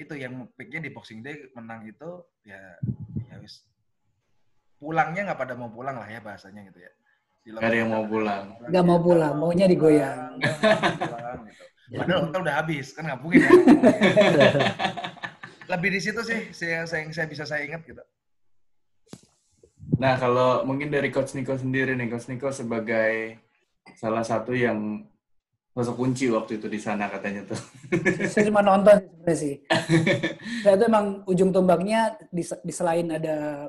itu 0.01 0.17
yang 0.17 0.49
picknya 0.57 0.89
di 0.89 0.91
boxing 0.95 1.21
day 1.21 1.53
menang 1.53 1.85
itu 1.85 2.25
ya 2.49 2.81
ya 3.29 3.37
wis 3.45 3.69
pulangnya 4.81 5.31
nggak 5.31 5.41
pada 5.45 5.55
mau 5.55 5.69
pulang 5.69 6.01
lah 6.01 6.09
ya 6.09 6.25
bahasanya 6.25 6.65
gitu 6.73 6.81
ya 6.81 6.93
Gak 7.43 7.59
ada 7.59 7.75
yang 7.75 7.91
mau 7.91 8.07
pulang. 8.07 8.55
Gak 8.71 8.85
mau 8.87 9.03
pulang, 9.03 9.35
maunya 9.35 9.67
digoyang. 9.67 10.39
Pulang, 10.39 11.39
gitu. 11.51 11.65
Padahal 11.99 12.31
kita 12.31 12.39
udah 12.39 12.55
habis, 12.55 12.87
kan 12.95 13.03
nggak 13.03 13.19
mungkin 13.19 13.43
ya. 13.43 13.51
Lebih 15.71 15.89
di 15.95 16.01
situ 16.03 16.21
sih 16.25 16.51
yang 16.67 16.87
saya, 16.87 17.07
saya 17.11 17.27
bisa 17.29 17.45
saya 17.47 17.63
ingat 17.67 17.83
gitu. 17.87 18.03
Nah, 20.01 20.19
kalau 20.19 20.67
mungkin 20.67 20.91
dari 20.91 21.15
Coach 21.15 21.37
Niko 21.39 21.55
sendiri 21.55 21.95
nih, 21.95 22.11
Coach 22.11 22.27
Niko 22.27 22.51
sebagai 22.51 23.39
salah 23.95 24.27
satu 24.27 24.51
yang 24.57 25.07
masuk 25.73 25.97
kunci 25.97 26.29
waktu 26.29 26.61
itu 26.61 26.69
di 26.69 26.77
sana 26.77 27.09
katanya 27.09 27.49
tuh. 27.49 27.61
Saya 28.33 28.45
cuma 28.53 28.61
nonton 28.61 28.93
sebenarnya 29.01 29.37
sih. 29.37 29.55
Saya 30.65 30.75
itu 30.77 30.85
emang 30.85 31.25
ujung 31.25 31.49
tombaknya 31.49 32.13
di, 32.29 32.45
di 32.45 32.73
selain 32.73 33.09
ada 33.09 33.69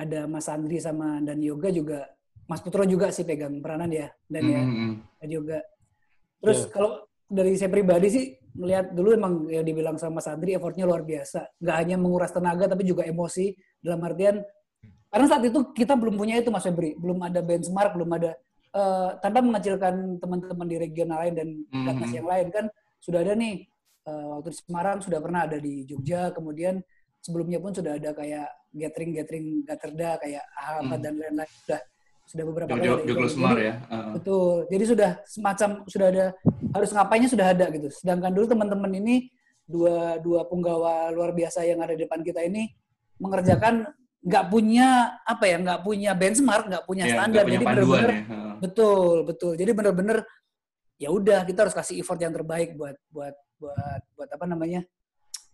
ada 0.00 0.20
Mas 0.24 0.48
Andri 0.48 0.80
sama 0.80 1.20
dan 1.20 1.36
Yoga 1.44 1.68
juga 1.68 2.08
Mas 2.48 2.64
Putro 2.64 2.88
juga 2.88 3.12
sih 3.12 3.28
pegang 3.28 3.60
peranan 3.60 3.92
ya 3.92 4.08
dan 4.32 4.42
ya 4.48 4.60
mm 4.64 4.72
-hmm. 4.72 4.92
dan 5.20 5.28
Yoga. 5.28 5.60
Terus 6.40 6.58
yeah. 6.64 6.72
kalau 6.72 6.90
dari 7.28 7.52
saya 7.60 7.68
pribadi 7.68 8.08
sih 8.08 8.24
melihat 8.56 8.90
dulu 8.90 9.14
emang 9.14 9.46
ya 9.46 9.62
dibilang 9.62 9.96
sama 10.00 10.18
Mas 10.18 10.28
Andri 10.30 10.56
effortnya 10.56 10.86
luar 10.86 11.02
biasa. 11.06 11.58
Gak 11.58 11.76
hanya 11.76 11.96
menguras 12.00 12.34
tenaga 12.34 12.66
tapi 12.70 12.82
juga 12.86 13.06
emosi 13.06 13.54
dalam 13.80 14.02
artian 14.04 14.42
karena 15.10 15.26
saat 15.26 15.42
itu 15.42 15.74
kita 15.74 15.98
belum 15.98 16.14
punya 16.14 16.38
itu 16.38 16.54
Mas 16.54 16.62
Febri, 16.62 16.94
belum 16.94 17.18
ada 17.26 17.42
benchmark, 17.42 17.98
belum 17.98 18.10
ada 18.14 18.30
uh, 18.74 19.18
tanpa 19.18 19.42
mengecilkan 19.42 20.22
teman-teman 20.22 20.66
di 20.70 20.76
regional 20.78 21.18
lain 21.26 21.34
dan 21.34 21.48
mm-hmm. 21.66 22.14
yang 22.14 22.28
lain 22.30 22.46
kan 22.54 22.64
sudah 23.02 23.26
ada 23.26 23.34
nih 23.34 23.66
uh, 24.06 24.38
waktu 24.38 24.54
di 24.54 24.58
Semarang 24.62 25.02
sudah 25.02 25.18
pernah 25.18 25.50
ada 25.50 25.58
di 25.58 25.82
Jogja 25.82 26.30
kemudian 26.30 26.78
sebelumnya 27.18 27.58
pun 27.58 27.74
sudah 27.74 27.98
ada 27.98 28.14
kayak 28.14 28.48
gathering 28.70 29.10
gathering 29.18 29.46
Gaterda 29.66 30.22
kayak 30.22 30.44
Ahmad 30.54 31.02
mm. 31.02 31.04
dan 31.04 31.14
lain-lain 31.18 31.52
sudah 31.66 31.80
sudah 32.30 32.44
beberapa 32.46 32.70
kali. 32.70 32.86
Jogja 33.10 33.26
Semar 33.26 33.58
ya? 33.58 33.74
Uh. 33.90 34.14
betul. 34.14 34.54
Jadi 34.70 34.84
sudah 34.86 35.10
semacam 35.26 35.68
sudah 35.90 36.06
ada 36.14 36.24
harus 36.70 36.90
ngapainnya 36.94 37.30
sudah 37.30 37.46
ada 37.50 37.66
gitu. 37.74 37.90
Sedangkan 37.90 38.30
dulu 38.30 38.46
teman-teman 38.46 38.90
ini 38.94 39.34
dua 39.66 40.22
dua 40.22 40.46
punggawa 40.46 41.10
luar 41.10 41.34
biasa 41.34 41.66
yang 41.66 41.82
ada 41.82 41.98
di 41.98 42.06
depan 42.06 42.22
kita 42.22 42.46
ini 42.46 42.70
mengerjakan 43.18 43.86
nggak 44.20 44.44
punya 44.52 45.16
apa 45.24 45.44
ya 45.48 45.56
nggak 45.58 45.80
punya 45.80 46.10
benchmark 46.12 46.64
nggak 46.68 46.84
punya 46.84 47.04
yeah, 47.08 47.14
standar. 47.16 47.42
punya 47.42 47.56
jadi 47.56 47.66
benar-benar 47.66 48.10
ya. 48.10 48.22
betul 48.62 49.16
betul. 49.26 49.52
Jadi 49.58 49.70
benar-benar 49.74 50.18
ya 51.00 51.08
udah 51.10 51.42
kita 51.42 51.66
harus 51.66 51.74
kasih 51.74 51.98
effort 51.98 52.20
yang 52.22 52.30
terbaik 52.30 52.78
buat 52.78 52.94
buat 53.10 53.34
buat 53.58 54.02
buat 54.14 54.28
apa 54.30 54.46
namanya 54.46 54.86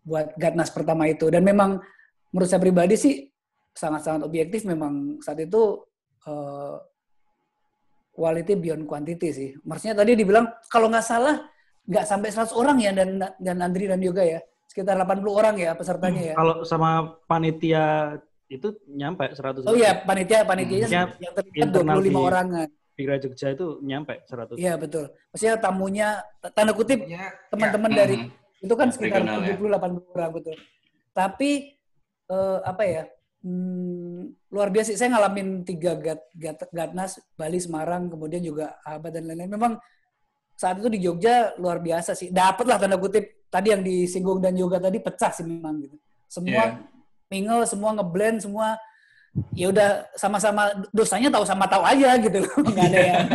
buat 0.05 0.37
Gatnas 0.37 0.69
pertama 0.69 1.09
itu. 1.09 1.25
Dan 1.33 1.41
memang 1.41 1.81
menurut 2.37 2.49
saya 2.53 2.61
pribadi 2.61 3.01
sih 3.01 3.15
sangat-sangat 3.73 4.29
objektif. 4.29 4.69
Memang 4.69 5.25
saat 5.25 5.41
itu 5.41 5.81
uh, 6.27 6.77
quality 8.13 8.55
beyond 8.59 8.85
quantity 8.85 9.29
sih 9.33 9.51
maksudnya 9.63 10.03
tadi 10.03 10.13
dibilang 10.19 10.47
kalau 10.69 10.91
nggak 10.91 11.07
salah 11.07 11.47
nggak 11.87 12.05
sampai 12.05 12.29
100 12.35 12.51
orang 12.59 12.77
ya 12.83 12.91
dan 12.91 13.23
dan 13.39 13.57
Andri 13.63 13.87
dan 13.87 14.03
juga 14.03 14.27
ya 14.27 14.43
sekitar 14.67 14.99
80 14.99 15.25
orang 15.31 15.55
ya 15.57 15.71
pesertanya 15.73 16.23
ya. 16.33 16.35
Kalau 16.35 16.67
sama 16.67 17.17
panitia 17.25 18.13
itu 18.51 18.75
nyampe 18.91 19.31
100 19.33 19.65
Oh 19.65 19.73
iya, 19.73 20.03
panitia 20.03 20.45
panitianya 20.45 21.17
hmm. 21.17 21.23
yang 21.57 21.71
terlibat 21.71 22.03
25 22.13 22.29
orangan. 22.29 22.69
Pira 22.97 23.17
Jogja 23.21 23.53
itu 23.53 23.81
nyampe 23.85 24.21
100. 24.29 24.57
Iya, 24.61 24.77
betul. 24.81 25.13
Maksudnya 25.33 25.57
tamunya 25.61 26.09
tanda 26.57 26.73
kutip 26.73 27.05
iya. 27.09 27.33
teman-teman 27.53 27.91
ya. 27.93 27.97
dari 28.05 28.17
hmm. 28.21 28.65
itu 28.65 28.75
kan 28.77 28.89
sekitar 28.91 29.21
70 29.23 29.47
ya. 29.47 29.79
80 29.81 30.17
orang 30.17 30.31
betul. 30.35 30.57
Tapi 31.15 31.51
eh, 32.29 32.59
apa 32.65 32.83
ya? 32.85 33.03
Hmm, 33.47 33.86
luar 34.51 34.69
biasa. 34.73 34.97
Saya 34.97 35.15
ngalamin 35.15 35.63
tiga 35.67 35.95
gat, 35.99 36.21
gat, 36.37 36.59
Gatnas, 36.73 37.21
Bali, 37.37 37.59
Semarang, 37.61 38.09
kemudian 38.09 38.43
juga 38.43 38.79
Abad 38.83 39.15
dan 39.15 39.29
lain-lain. 39.29 39.53
Memang 39.53 39.73
saat 40.57 40.81
itu 40.81 40.89
di 40.89 40.99
Jogja 41.05 41.55
luar 41.61 41.83
biasa 41.83 42.17
sih. 42.17 42.33
Dapatlah 42.33 42.81
tanda 42.81 42.97
kutip 42.97 43.47
tadi 43.53 43.71
yang 43.73 43.85
disinggung 43.85 44.41
dan 44.41 44.57
juga 44.57 44.81
tadi 44.81 44.99
pecah 44.99 45.31
sih 45.31 45.45
memang 45.45 45.85
gitu. 45.85 45.97
Semua 46.27 46.65
yeah 46.75 46.97
mingle 47.31 47.67
semua 47.67 47.91
ngeblend 47.95 48.39
semua 48.43 48.79
ya 49.53 49.69
udah 49.69 50.09
sama-sama 50.17 50.73
dosanya 50.95 51.29
tahu 51.29 51.45
sama 51.45 51.69
tahu 51.69 51.83
aja 51.85 52.17
gitu 52.17 52.39
loh 52.41 52.55
nggak 52.73 52.87
ada 52.89 53.01
yang 53.03 53.27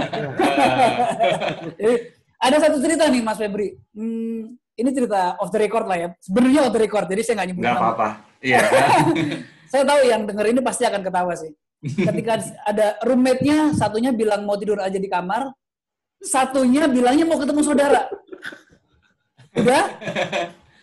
ada 2.45 2.57
satu 2.57 2.77
cerita 2.81 3.05
nih 3.05 3.21
Mas 3.21 3.37
Febri 3.37 3.77
hmm, 3.93 4.57
ini 4.81 4.89
cerita 4.95 5.37
off 5.37 5.53
the 5.53 5.59
record 5.61 5.85
lah 5.85 5.97
ya 5.99 6.07
sebenarnya 6.17 6.59
off 6.65 6.73
the 6.73 6.81
record 6.81 7.05
jadi 7.05 7.21
saya 7.21 7.35
nggak 7.41 7.49
nyebut 7.53 7.61
nggak 7.61 7.77
apa-apa 7.77 8.07
iya 8.41 8.59
saya 9.71 9.87
tahu 9.87 10.01
yang 10.03 10.27
denger 10.27 10.45
ini 10.51 10.59
pasti 10.59 10.83
akan 10.83 11.01
ketawa 11.01 11.33
sih 11.39 11.51
ketika 12.11 12.43
ada 12.67 12.99
roommate-nya 13.07 13.71
satunya 13.73 14.11
bilang 14.11 14.43
mau 14.43 14.59
tidur 14.59 14.83
aja 14.83 14.99
di 14.99 15.07
kamar 15.07 15.47
satunya 16.19 16.91
bilangnya 16.91 17.23
mau 17.23 17.39
ketemu 17.39 17.61
saudara 17.63 18.11
udah 19.55 19.83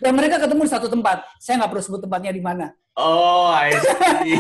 dan 0.00 0.12
mereka 0.16 0.40
ketemu 0.40 0.64
di 0.64 0.70
satu 0.72 0.88
tempat 0.88 1.22
saya 1.36 1.60
nggak 1.62 1.70
perlu 1.70 1.84
sebut 1.84 2.00
tempatnya 2.08 2.32
di 2.32 2.42
mana 2.42 2.72
Oh, 2.98 3.54
I 3.54 3.78
see. 3.78 4.34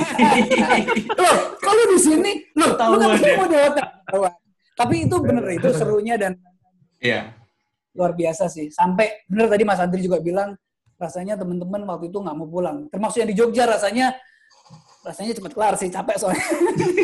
loh, 1.22 1.36
kalau 1.62 1.84
di 1.94 1.98
sini, 2.02 2.42
loh, 2.58 2.74
tahu 2.74 2.98
lu 2.98 3.06
kan 3.06 3.14
mau 3.14 3.46
di 3.46 3.54
hotel. 3.54 3.86
Tapi 4.74 4.94
itu 5.06 5.16
bener, 5.22 5.46
itu 5.62 5.70
serunya 5.70 6.18
dan 6.18 6.34
yeah. 6.98 7.30
luar 7.94 8.18
biasa 8.18 8.50
sih. 8.50 8.66
Sampai 8.74 9.22
bener 9.30 9.46
tadi 9.46 9.62
Mas 9.62 9.78
Andri 9.78 10.02
juga 10.02 10.18
bilang, 10.18 10.58
rasanya 10.98 11.38
teman-teman 11.38 11.86
waktu 11.86 12.10
itu 12.10 12.18
nggak 12.18 12.34
mau 12.34 12.50
pulang. 12.50 12.90
Termasuk 12.90 13.22
yang 13.22 13.30
di 13.30 13.36
Jogja 13.38 13.62
rasanya 13.70 14.18
rasanya 15.06 15.32
cepat 15.38 15.52
kelar 15.54 15.74
sih 15.78 15.88
capek 15.88 16.16
soalnya 16.18 16.44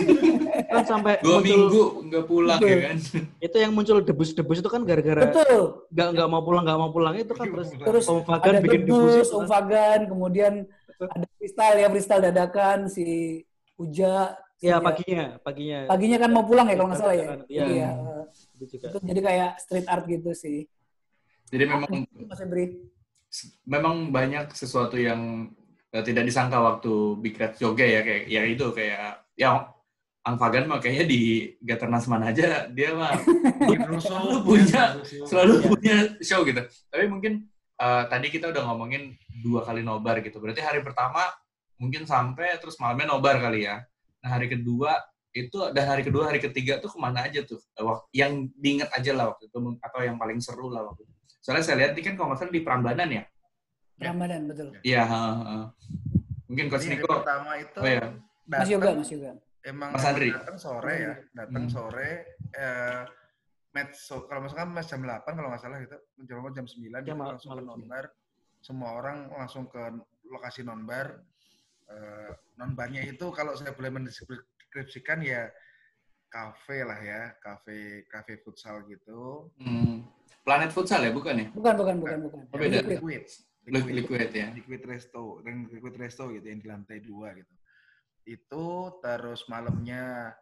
kan 0.74 0.84
sampai 0.84 1.22
dua 1.22 1.38
muncul, 1.38 1.46
minggu 1.46 1.82
nggak 2.10 2.24
pulang 2.26 2.58
betul. 2.58 2.70
ya 2.70 2.76
kan 2.90 2.96
itu 3.38 3.56
yang 3.62 3.72
muncul 3.72 3.96
debus-debus 4.02 4.58
itu 4.58 4.70
kan 4.70 4.82
gara-gara 4.82 5.30
betul 5.30 5.86
nggak 5.94 6.08
nggak 6.18 6.28
mau 6.28 6.42
pulang 6.42 6.62
nggak 6.66 6.78
mau 6.78 6.90
pulang 6.90 7.14
itu 7.14 7.32
kan 7.32 7.46
terus 7.46 7.68
terus 7.72 8.04
Om 8.10 8.22
Fagan 8.26 8.52
ada 8.58 8.60
bikin 8.62 8.82
debus, 8.84 9.28
Om 9.30 9.46
Fagan 9.46 10.00
kemudian 10.10 10.52
ada 10.98 11.26
freestyle 11.38 11.78
ya 11.78 11.88
freestyle 11.90 12.22
dadakan 12.22 12.78
si 12.90 13.06
Uja 13.74 14.38
Iya. 14.64 14.80
paginya, 14.80 15.26
paginya. 15.44 15.78
Paginya 15.84 16.18
kan 16.24 16.30
mau 16.32 16.44
pulang 16.48 16.64
ya 16.72 16.76
kalau 16.80 16.88
nggak 16.88 17.00
salah 17.04 17.16
ya. 17.16 17.26
Iya. 17.52 17.64
Iya. 17.68 17.90
Itu 18.56 18.64
juga. 18.72 18.86
Itu 18.88 18.98
jadi 19.04 19.20
kayak 19.20 19.50
street 19.60 19.86
art 19.92 20.04
gitu 20.08 20.30
sih. 20.32 20.64
Jadi 21.52 21.64
memang 21.68 21.90
Mas 22.24 22.40
Febri. 22.40 22.66
memang 23.66 24.14
banyak 24.14 24.54
sesuatu 24.54 24.94
yang 24.94 25.50
tidak 26.02 26.26
disangka 26.26 26.58
waktu 26.58 27.22
Big 27.22 27.38
Red 27.38 27.54
Joget 27.54 27.86
ya 27.86 28.00
kayak 28.02 28.22
ya 28.26 28.42
itu 28.48 28.66
kayak 28.74 29.22
ya 29.38 29.70
Ang 30.24 30.40
Fagan 30.40 30.64
mah 30.64 30.80
kayaknya 30.80 31.04
di 31.04 31.52
Gaternas 31.60 32.08
mana 32.08 32.32
aja 32.32 32.64
dia 32.72 32.96
mah 32.96 33.12
selalu 34.08 34.40
punya 34.40 34.96
selalu 35.28 35.54
punya 35.68 36.16
show 36.24 36.40
gitu. 36.48 36.64
Tapi 36.64 37.04
mungkin 37.12 37.44
eh, 37.76 38.04
tadi 38.08 38.32
kita 38.32 38.48
udah 38.48 38.64
ngomongin 38.72 39.12
dua 39.44 39.60
kali 39.68 39.84
nobar 39.84 40.24
gitu. 40.24 40.40
Berarti 40.40 40.64
hari 40.64 40.80
pertama 40.80 41.28
mungkin 41.76 42.08
sampai 42.08 42.56
terus 42.56 42.80
malamnya 42.80 43.12
nobar 43.12 43.36
kali 43.36 43.68
ya. 43.68 43.84
Nah 44.24 44.40
hari 44.40 44.48
kedua 44.48 44.96
itu 45.36 45.60
dan 45.76 45.92
hari 45.92 46.00
kedua 46.00 46.32
hari 46.32 46.40
ketiga 46.40 46.80
tuh 46.80 46.88
ke 46.88 46.98
mana 46.98 47.28
aja 47.28 47.44
tuh 47.44 47.60
Eh, 47.76 47.84
yang 48.16 48.48
diinget 48.56 48.88
aja 48.96 49.12
lah 49.12 49.34
waktu 49.36 49.52
itu 49.52 49.58
atau 49.82 50.00
yang 50.00 50.16
paling 50.16 50.40
seru 50.40 50.72
lah 50.72 50.88
waktu 50.88 51.04
itu. 51.04 51.12
Soalnya 51.44 51.64
saya 51.68 51.76
lihat 51.84 51.92
ini 51.98 52.00
kan 52.00 52.14
kalau 52.16 52.32
nggak 52.32 52.40
salah 52.40 52.54
di 52.54 52.62
Prambanan 52.64 53.08
ya. 53.12 53.22
Ramadan 53.98 54.42
betul. 54.46 54.68
Iya. 54.82 55.02
heeh, 55.04 55.34
heeh. 55.40 55.64
Mungkin 56.44 56.66
Coach 56.68 56.86
Niko. 56.86 57.06
pertama 57.08 57.50
itu 57.56 57.78
Oh 57.78 57.88
ya. 57.88 58.04
Mas 58.44 58.58
datang- 58.60 58.70
Yoga, 58.70 58.90
Mas 58.92 59.10
Yoga. 59.10 59.32
emang 59.64 59.90
Mas 59.90 60.04
Andri. 60.04 60.28
datang 60.30 60.56
sore 60.58 60.94
ya, 60.94 61.14
datang 61.32 61.64
Hmm. 61.64 61.72
sore 61.72 62.10
eh 62.52 63.02
match 63.72 63.94
so, 63.96 64.28
kalau 64.28 64.44
misalkan 64.44 64.70
match 64.70 64.88
jam 64.88 65.00
8 65.00 65.32
kalau 65.32 65.48
nggak 65.48 65.62
salah 65.62 65.78
gitu, 65.80 65.96
jam 66.22 66.36
jam 66.52 66.66
9 66.68 66.84
Ya, 66.92 67.00
gitu, 67.02 67.16
mal- 67.16 67.32
langsung 67.32 67.50
ke 67.50 67.56
malam. 67.56 67.66
nonbar. 67.72 68.04
Semua 68.60 68.90
orang 68.94 69.16
langsung 69.30 69.64
ke 69.66 69.82
lokasi 70.26 70.62
nonbar. 70.62 71.24
Eh 71.86 72.30
nonbarnya 72.54 73.02
itu 73.02 73.26
kalau 73.30 73.52
saya 73.54 73.72
boleh 73.72 73.90
mendeskripsikan 73.90 75.20
ya 75.20 75.48
kafe 76.26 76.82
lah 76.82 76.98
ya, 76.98 77.22
kafe 77.38 78.04
kafe 78.04 78.38
futsal 78.38 78.84
gitu. 78.84 79.48
Hmm. 79.56 80.04
Planet 80.44 80.68
Futsal 80.68 81.00
ya, 81.00 81.10
bukan 81.10 81.40
ya? 81.40 81.46
Bukan, 81.50 81.72
bukan, 81.72 81.94
bukan, 81.98 82.18
bukan. 82.20 82.40
Oh, 82.52 82.58
beda. 82.58 82.84
Liquid. 82.84 83.24
Liquid. 83.64 83.94
Liquid, 84.04 84.30
ya. 84.37 84.49
Liquid 84.52 84.83
Resto, 84.85 85.40
dan 85.40 85.64
Liquid 85.73 85.97
Resto 85.97 86.28
gitu 86.28 86.44
yang 86.44 86.61
di 86.61 86.68
lantai 86.68 87.00
dua 87.00 87.33
gitu. 87.33 87.54
Itu 88.28 88.64
terus 89.00 89.49
malamnya 89.49 90.33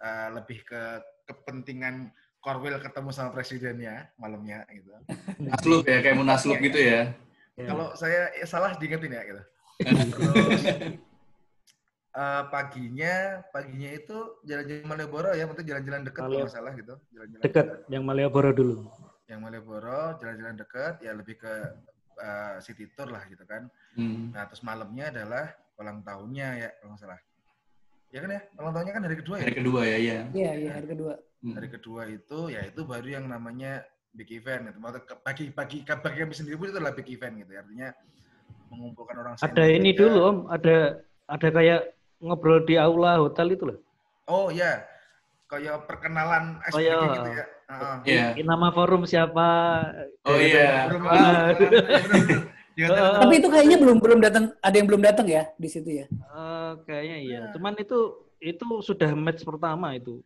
eh, 0.00 0.28
lebih 0.32 0.64
ke 0.64 0.82
kepentingan 1.28 2.10
Korwil 2.40 2.80
ketemu 2.80 3.12
sama 3.12 3.36
presidennya 3.36 4.08
malamnya 4.16 4.64
gitu. 4.72 4.96
Naslub 5.44 5.84
ya, 5.84 6.00
kayak 6.00 6.16
munaslup 6.16 6.56
gitu 6.56 6.80
ya. 6.80 7.12
Ya. 7.60 7.66
Kalau 7.68 7.92
saya 7.92 8.32
eh, 8.32 8.48
salah 8.48 8.72
diingetin 8.80 9.12
ya 9.12 9.22
gitu. 9.28 9.42
Terus 10.16 10.64
eh, 12.16 12.42
paginya 12.48 13.44
paginya 13.52 13.90
itu 13.92 14.16
jalan-jalan 14.48 14.88
Malioboro 14.88 15.30
ya, 15.36 15.44
maksudnya 15.44 15.68
jalan-jalan 15.76 16.02
dekat 16.08 16.22
kalau 16.24 16.48
salah 16.48 16.72
gitu. 16.72 16.96
Jalan-jalan 17.12 17.42
Dekat 17.44 17.66
yang 17.92 18.02
Malioboro 18.08 18.50
dulu. 18.56 18.88
Yang 19.28 19.40
Malioboro, 19.44 20.16
jalan-jalan 20.16 20.56
dekat 20.56 20.94
ya 21.04 21.12
lebih 21.12 21.36
ke 21.44 21.54
eh, 22.20 22.54
city 22.60 22.84
tour 22.92 23.08
lah 23.08 23.24
gitu 23.26 23.42
kan. 23.44 23.66
Hmm. 23.96 24.30
Nah, 24.30 24.44
terus 24.46 24.60
malamnya 24.60 25.08
adalah 25.08 25.44
ulang 25.80 26.04
tahunnya 26.04 26.48
ya, 26.56 26.68
kalau 26.76 26.92
nggak 26.92 27.02
salah. 27.02 27.20
Ya 28.10 28.18
kan 28.20 28.30
ya, 28.30 28.40
ulang 28.58 28.74
tahunnya 28.76 28.92
kan 28.92 29.02
hari 29.08 29.16
kedua 29.18 29.36
ya. 29.38 29.44
Hari 29.48 29.56
kedua 29.56 29.80
ya, 29.82 29.96
iya. 29.96 30.18
Iya, 30.30 30.52
iya, 30.56 30.70
hari 30.76 30.88
kedua. 30.88 31.14
Hmm. 31.40 31.54
Hari 31.56 31.68
kedua 31.72 32.02
itu, 32.06 32.38
ya 32.52 32.60
itu 32.62 32.80
baru 32.84 33.08
yang 33.08 33.24
namanya 33.26 33.80
big 34.12 34.28
event. 34.30 34.68
Gitu. 34.68 34.78
Maksudnya 34.78 35.04
ke- 35.06 35.20
bagi 35.24 35.44
bagi 35.50 35.78
bagi 35.82 36.18
kami 36.20 36.34
sendiri 36.34 36.56
pun 36.58 36.66
itu 36.68 36.76
adalah 36.76 36.92
big 36.92 37.08
event 37.08 37.34
gitu. 37.40 37.50
Artinya 37.56 37.88
mengumpulkan 38.68 39.14
orang. 39.16 39.34
Ada 39.40 39.64
ini 39.66 39.90
dulu 39.94 40.18
Om, 40.20 40.38
ada 40.52 40.76
ada 41.26 41.48
kayak 41.48 41.80
ngobrol 42.20 42.60
di 42.62 42.74
aula 42.76 43.16
hotel 43.16 43.54
itu 43.54 43.64
loh. 43.66 43.78
Oh 44.28 44.52
ya, 44.52 44.84
kayak 45.48 45.88
perkenalan 45.88 46.60
Oh, 46.70 46.78
SPG 46.78 46.86
iya. 46.86 46.98
gitu 47.16 47.30
ya. 47.32 47.44
Iya. 48.02 48.34
Ini 48.34 48.44
Nama 48.44 48.68
forum 48.70 49.02
siapa? 49.04 49.48
Oh 50.22 50.36
iya. 50.36 50.88
Eh, 50.88 50.90
hotel- 52.80 53.18
Tapi 53.20 53.34
itu 53.36 53.48
kayaknya 53.48 53.76
belum 53.76 53.98
belum 53.98 54.18
datang, 54.18 54.44
ada 54.56 54.72
yang 54.72 54.88
belum 54.88 55.02
datang 55.02 55.26
ya 55.26 55.48
di 55.54 55.68
situ 55.68 55.90
ya. 55.92 56.06
Eh, 56.08 56.70
kayaknya 56.82 57.16
iya. 57.18 57.40
Cuman 57.50 57.76
itu 57.76 57.98
itu 58.38 58.64
sudah 58.80 59.12
match 59.12 59.42
pertama 59.42 59.92
itu. 59.92 60.22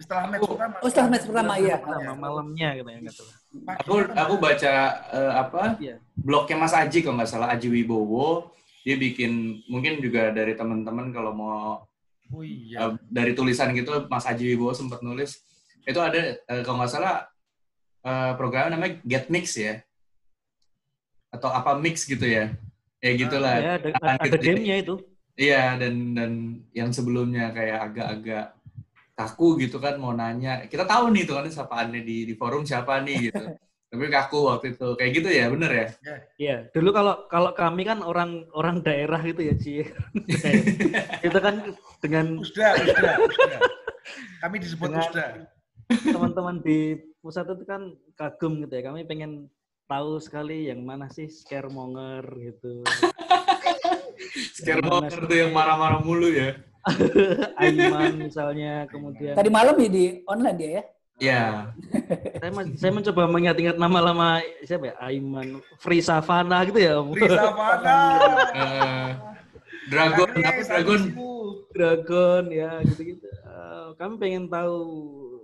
setelah 0.00 0.32
match 0.32 0.48
pertama. 0.48 0.74
Oh, 0.80 0.88
setelah 0.88 1.08
match 1.10 1.26
pertama, 1.26 1.52
iya. 1.56 1.76
Pertama 1.76 2.12
malamnya 2.16 2.68
gitu 2.72 2.88
ya 2.88 3.12
salah. 3.12 3.36
Aku 3.76 3.92
aku 4.08 4.34
baca 4.38 4.72
eh, 5.10 5.32
apa 5.36 5.62
Iya. 5.76 5.96
blognya 6.14 6.56
Mas 6.56 6.72
Aji 6.72 6.98
kalau 7.00 7.20
nggak 7.20 7.28
salah 7.28 7.52
Aji 7.52 7.68
Wibowo 7.68 8.48
dia 8.80 8.96
bikin 8.96 9.60
mungkin 9.68 10.00
juga 10.00 10.32
dari 10.32 10.56
teman-teman 10.56 11.12
kalau 11.12 11.36
mau 11.36 11.84
Oh 12.30 12.40
iya. 12.40 12.80
eh, 12.80 12.92
dari 13.04 13.34
tulisan 13.34 13.76
gitu 13.76 14.08
Mas 14.08 14.24
Aji 14.24 14.48
Wibowo 14.48 14.72
sempat 14.72 15.04
nulis 15.04 15.44
itu 15.82 15.98
ada 15.98 16.20
eh, 16.36 16.60
kalau 16.60 16.76
nggak 16.78 16.90
salah 16.90 17.16
eh, 18.00 18.32
programnya 18.34 18.74
namanya 18.74 18.94
Get 19.02 19.28
Mix 19.28 19.54
ya 19.54 19.80
atau 21.30 21.46
apa 21.48 21.76
mix 21.76 22.02
gitu 22.04 22.26
ya 22.26 22.50
ya 22.98 23.10
gitulah 23.14 23.54
Ya, 23.56 23.72
ada, 23.76 23.88
Nah, 23.94 24.14
ada 24.18 24.26
gitu. 24.26 24.36
gamenya 24.42 24.76
itu. 24.78 24.94
Iya 25.34 25.78
dan 25.78 25.94
dan 26.12 26.32
yang 26.70 26.90
sebelumnya 26.90 27.48
kayak 27.50 27.78
agak-agak 27.86 28.44
kaku 29.14 29.56
gitu 29.58 29.78
kan 29.78 29.96
mau 29.96 30.10
nanya 30.10 30.66
kita 30.66 30.84
tahu 30.84 31.08
nih 31.08 31.24
tuh 31.24 31.38
kan 31.38 31.46
sapaannya 31.46 32.02
di 32.02 32.24
di 32.24 32.34
forum 32.34 32.60
siapa 32.60 33.00
nih 33.00 33.30
gitu 33.30 33.40
tapi 33.90 34.04
kaku 34.06 34.38
waktu 34.46 34.66
itu 34.74 34.88
kayak 34.94 35.12
gitu 35.14 35.28
ya 35.28 35.44
bener 35.48 35.70
ya 35.70 35.86
Iya, 36.36 36.56
dulu 36.70 36.90
kalau 36.90 37.14
kalau 37.26 37.50
kami 37.52 37.82
kan 37.84 38.00
orang 38.00 38.44
orang 38.52 38.80
daerah 38.80 39.18
gitu 39.20 39.40
ya, 39.40 39.54
Ci. 39.54 39.80
itu 41.26 41.38
kan 41.38 41.54
dengan 41.98 42.36
Usda, 42.36 42.68
usda, 42.76 43.10
usda. 43.18 43.58
Kami 44.40 44.56
disebut 44.58 44.88
Dengan- 44.88 45.04
usda. 45.04 45.24
Teman-teman 45.90 46.62
di 46.62 46.98
pusat 47.20 47.46
itu 47.50 47.64
kan 47.66 47.94
kagum 48.14 48.62
gitu 48.64 48.74
ya. 48.78 48.82
Kami 48.90 49.04
pengen 49.04 49.50
tahu 49.90 50.22
sekali 50.22 50.70
yang 50.70 50.86
mana 50.86 51.10
sih 51.10 51.26
scaremonger 51.26 52.22
gitu. 52.38 52.86
scaremonger 54.56 55.26
tuh 55.26 55.36
yang 55.36 55.50
marah-marah 55.50 56.00
mulu 56.04 56.28
ya 56.30 56.54
Aiman 57.60 58.16
misalnya, 58.16 58.88
kemudian 58.88 59.36
Tadi 59.36 59.50
malam 59.52 59.76
ya 59.76 59.88
di 59.92 60.24
online 60.24 60.56
dia 60.56 60.70
ya. 60.70 60.82
ya 61.20 61.44
saya, 62.40 62.50
men- 62.56 62.76
saya 62.80 62.92
mencoba 62.96 63.28
mengingat-ingat 63.28 63.76
nama-nama 63.76 64.40
siapa 64.64 64.88
ya? 64.88 64.94
Aiman, 65.04 65.60
Free 65.76 66.00
Savana 66.00 66.64
gitu 66.64 66.80
ya. 66.80 66.96
Om. 67.04 67.12
Risa 67.12 67.52
Fana. 67.52 67.98
eh, 68.64 69.08
dragon 69.92 70.28
apa 70.40 70.60
dragon. 70.64 71.02
Dragon 71.76 72.44
ya 72.48 72.80
gitu-gitu. 72.88 73.28
Eh, 73.28 73.88
kami 74.00 74.14
pengen 74.16 74.48
tahu 74.48 74.80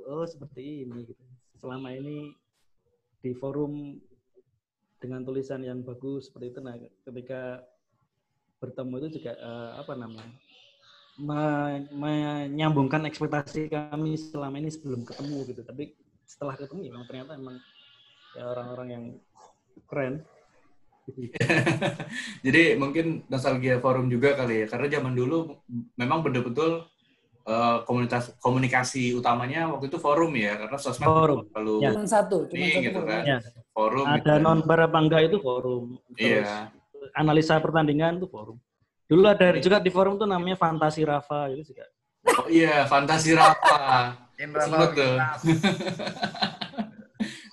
oh 0.06 0.24
seperti 0.24 0.86
ini 0.86 1.06
gitu. 1.06 1.22
Selama 1.58 1.90
ini 1.92 2.32
di 3.20 3.30
forum 3.34 3.98
dengan 5.02 5.20
tulisan 5.26 5.60
yang 5.66 5.82
bagus 5.84 6.30
seperti 6.30 6.56
itu 6.56 6.60
nah 6.64 6.74
ketika 6.78 7.60
bertemu 8.62 8.94
itu 9.04 9.08
juga 9.20 9.32
eh, 9.36 9.70
apa 9.76 9.92
namanya? 9.92 10.32
me- 11.16 11.88
menyambungkan 11.88 13.08
ekspektasi 13.08 13.72
kami 13.72 14.20
selama 14.20 14.60
ini 14.60 14.68
sebelum 14.68 15.02
ketemu 15.02 15.38
gitu. 15.48 15.62
Tapi 15.64 15.96
setelah 16.28 16.54
ketemu 16.60 16.80
ya 16.84 16.90
memang 16.92 17.06
ternyata 17.08 17.32
emang 17.36 17.56
ya 18.36 18.42
orang-orang 18.52 18.88
yang 18.92 19.04
keren. 19.88 20.14
jadi 22.46 22.74
mungkin 22.74 23.22
nostalgia 23.30 23.78
forum 23.78 24.10
juga 24.10 24.34
kali 24.34 24.60
ya 24.60 24.66
karena 24.66 24.98
zaman 24.98 25.14
dulu 25.14 25.54
memang 25.94 26.26
betul-betul 26.26 26.82
eh, 27.46 27.76
komunitas 27.86 28.34
komunikasi 28.38 29.14
utamanya 29.14 29.70
waktu 29.70 29.86
itu 29.86 29.96
forum 29.96 30.34
ya 30.34 30.58
karena 30.58 30.76
sosmed 30.76 31.06
Forum. 31.06 31.46
lalu 31.54 31.74
Ya. 31.80 31.90
Cuma 31.94 32.04
satu, 32.04 32.38
cuma 32.46 32.58
Ini 32.58 32.66
satu. 32.68 32.84
gitu 32.84 32.98
forum. 32.98 33.08
kan. 33.08 33.22
Ya. 33.24 33.38
forum 33.70 34.06
Ada 34.06 34.34
gitu. 34.34 34.42
non 34.42 34.58
apa 34.62 34.98
enggak 34.98 35.22
itu 35.24 35.36
forum. 35.38 35.84
Terus 36.16 36.44
iya 36.44 36.70
analisa 37.14 37.56
pertandingan 37.56 38.18
itu 38.18 38.26
forum. 38.26 38.58
Dulu 39.06 39.22
ada 39.24 39.54
juga 39.56 39.78
di 39.78 39.88
forum 39.88 40.18
tuh 40.18 40.26
namanya 40.26 40.58
Fantasi 40.58 41.06
Rafa 41.06 41.46
itu 41.48 41.70
juga. 41.70 41.86
oh 42.26 42.50
iya 42.50 42.82
fantasi 42.90 43.38
Rafa 43.38 44.18
tuh. 44.90 45.14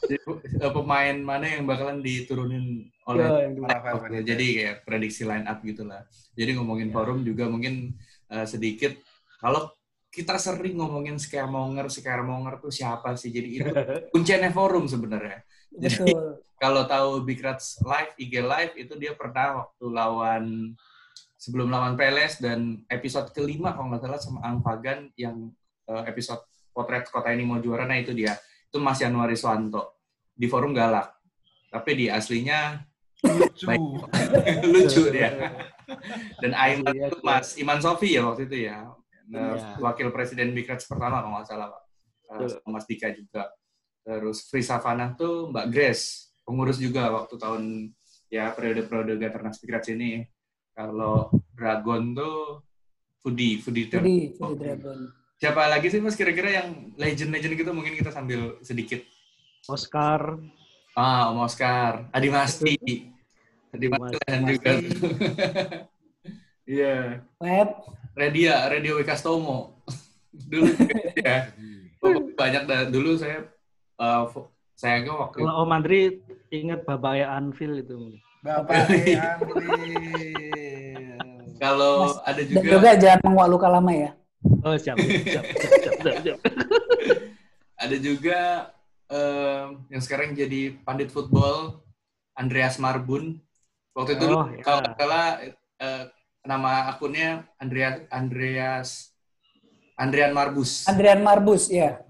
Jadi, 0.03 0.19
eh, 0.59 0.71
pemain 0.73 1.15
mana 1.15 1.45
yang 1.47 1.63
bakalan 1.63 2.03
diturunin 2.03 2.91
oleh 3.07 3.23
Ya, 3.23 3.47
yang 3.47 3.53
Benitez. 3.55 4.23
jadi 4.25 4.45
kayak 4.51 4.75
prediksi 4.83 5.23
line 5.23 5.47
up 5.47 5.63
gitulah. 5.63 6.03
Jadi 6.35 6.59
ngomongin 6.59 6.91
Ya. 6.91 6.93
forum 6.93 7.23
juga 7.23 7.47
mungkin 7.47 7.95
eh, 8.27 8.43
sedikit 8.43 8.97
kalau 9.37 9.69
kita 10.13 10.37
sering 10.37 10.77
ngomongin 10.77 11.17
scaremonger, 11.17 11.89
scaremonger 11.89 12.61
tuh 12.61 12.69
siapa 12.69 13.17
sih? 13.17 13.33
Jadi 13.33 13.49
itu 13.57 13.65
kuncinya 14.13 14.53
forum 14.53 14.85
sebenarnya. 14.85 15.41
Jadi 15.73 16.13
kalau 16.63 16.85
tahu 16.85 17.25
Big 17.25 17.41
Rats 17.41 17.81
Live, 17.81 18.13
IG 18.21 18.33
Live 18.45 18.73
itu 18.77 18.93
dia 19.01 19.17
pernah 19.17 19.65
waktu 19.65 19.85
lawan 19.89 20.77
sebelum 21.33 21.73
lawan 21.73 21.97
Peles 21.97 22.37
dan 22.37 22.85
episode 22.87 23.33
kelima 23.33 23.73
kalau 23.73 23.89
nggak 23.89 24.05
salah 24.05 24.21
sama 24.21 24.39
Ang 24.45 24.61
Fagan 24.61 25.09
yang 25.17 25.49
eh, 25.89 26.03
episode 26.05 26.45
potret 26.69 27.09
kota 27.09 27.33
ini 27.33 27.43
mau 27.43 27.57
juara, 27.57 27.89
nah 27.89 27.97
itu 27.97 28.13
dia. 28.13 28.37
Itu 28.69 28.77
Mas 28.77 29.01
Januari 29.01 29.33
Swanto 29.33 29.97
di 30.29 30.45
forum 30.45 30.77
galak. 30.77 31.09
Tapi 31.73 31.91
di 31.97 32.05
aslinya 32.05 32.77
Lucu. 33.23 33.65
lucu 34.73 35.01
dia. 35.09 35.31
Dan 36.43 36.51
Aiman 36.53 36.91
Iya, 36.91 37.07
itu 37.07 37.19
iya. 37.19 37.25
Mas 37.25 37.47
Iman 37.55 37.79
Sofi 37.79 38.19
ya 38.19 38.21
waktu 38.27 38.51
itu 38.51 38.67
ya. 38.67 38.91
Nah, 39.29 39.55
Ya. 39.55 39.79
wakil 39.79 40.11
presiden 40.11 40.51
Bikrats 40.51 40.83
pertama 40.83 41.23
kalau 41.23 41.39
nggak 41.39 41.47
salah 41.47 41.67
Pak. 41.71 41.83
Uh, 42.33 42.71
Mas 42.71 42.83
Dika 42.83 43.13
juga. 43.13 43.47
Terus 44.03 44.43
Free 44.49 44.65
Savana 44.65 45.13
tuh 45.13 45.47
Mbak 45.47 45.67
Grace, 45.69 46.35
pengurus 46.43 46.75
juga 46.75 47.07
waktu 47.07 47.39
tahun 47.39 47.63
ya 48.27 48.51
periode-periode 48.51 49.15
Gaternas 49.15 49.61
Bikrats 49.61 49.87
ini. 49.87 50.27
Kalau 50.73 51.29
Dragon 51.53 52.11
tuh 52.11 52.65
Fudi, 53.21 53.61
Fudi 53.61 53.87
Fudi, 53.87 54.33
Fudi 54.35 54.55
Dragon. 54.57 54.99
Siapa 55.37 55.69
lagi 55.69 55.87
sih 55.87 56.01
Mas 56.01 56.17
kira-kira 56.17 56.49
yang 56.49 56.91
legend-legend 56.97 57.53
gitu 57.55 57.71
mungkin 57.71 57.93
kita 57.93 58.09
sambil 58.09 58.57
sedikit. 58.59 59.03
Oscar, 59.69 60.39
Ah, 60.93 61.31
Om 61.31 61.47
Oscar, 61.47 62.09
Adi 62.11 62.29
Masti. 62.29 62.75
Adi 63.73 63.87
Masti 63.89 64.17
juga. 64.45 64.71
Iya. 66.63 67.19
Web, 67.43 67.69
Redia, 68.15 68.71
Radio 68.71 68.99
Wikastomo. 68.99 69.83
dulu 70.51 70.71
ya. 71.19 71.51
Pokoknya 71.99 72.21
banyak 72.35 72.63
dah. 72.65 72.81
Dulu 72.89 73.11
saya 73.19 73.47
uh, 73.99 74.25
saya 74.73 75.05
kan 75.05 75.15
waktu 75.29 75.37
kalau 75.43 75.63
Om 75.63 75.71
Andri 75.71 76.01
ingat 76.49 76.83
bapaknya 76.87 77.29
Anvil 77.31 77.83
itu. 77.83 77.95
Bapak 78.43 78.73
Andri. 78.89 79.15
kalau 81.61 82.19
ada 82.27 82.41
dan 82.43 82.49
juga 82.49 82.67
juga 82.75 82.89
jangan 82.99 83.19
menguak 83.23 83.49
luka 83.49 83.67
lama 83.71 83.91
ya. 83.93 84.11
Oh 84.67 84.75
siap, 84.75 84.99
siap, 84.99 85.45
siap, 85.47 85.95
siap, 86.03 86.15
siap. 86.19 86.39
ada 87.83 87.95
juga 87.95 88.39
em, 89.07 89.67
yang 89.87 90.01
sekarang 90.03 90.35
jadi 90.35 90.75
pandit 90.83 91.07
football 91.07 91.79
Andreas 92.35 92.75
Marbun. 92.79 93.39
Waktu 93.93 94.17
itu 94.17 94.25
Oh, 94.27 94.49
ya. 94.49 94.59
kalau 94.65 94.79
nggak 94.81 94.95
salah 94.97 95.27
eh, 95.79 96.03
nama 96.43 96.91
akunnya 96.91 97.47
Andreas 97.57 98.03
Andreas 98.11 99.13
Andrian 99.93 100.33
Marbus. 100.33 100.89
Adrian 100.89 101.21
Marbus, 101.21 101.69
ya. 101.69 102.01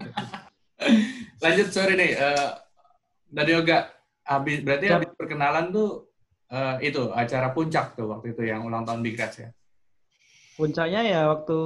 Lanjut 1.44 1.68
sorry 1.68 1.94
nih, 2.00 2.16
uh, 2.16 2.56
dari 3.28 3.52
Yoga 3.52 3.92
habis 4.24 4.64
berarti 4.64 4.88
habis 4.88 5.12
perkenalan 5.12 5.68
tuh 5.68 6.08
eh, 6.48 6.88
itu 6.88 7.12
acara 7.12 7.52
puncak 7.52 7.92
tuh 7.92 8.08
waktu 8.08 8.32
itu 8.32 8.48
yang 8.48 8.64
ulang 8.64 8.88
tahun 8.88 9.04
Big 9.04 9.20
Rats 9.20 9.36
ya. 9.36 9.52
Puncaknya 10.56 11.02
ya 11.04 11.20
waktu 11.28 11.58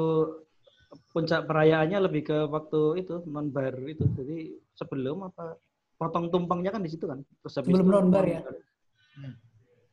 puncak 1.14 1.46
perayaannya 1.46 1.98
lebih 2.02 2.22
ke 2.26 2.38
waktu 2.50 3.06
itu 3.06 3.22
non 3.30 3.54
bar 3.54 3.78
itu. 3.86 4.02
Jadi 4.18 4.58
sebelum 4.74 5.30
apa 5.30 5.54
potong 5.94 6.34
tumpengnya 6.34 6.74
kan 6.74 6.82
di 6.82 6.90
situ 6.90 7.06
kan. 7.06 7.22
Terus 7.42 7.54
habis 7.58 7.70
Sebelum 7.74 7.86
non-bar 7.90 8.26
ya? 8.26 8.40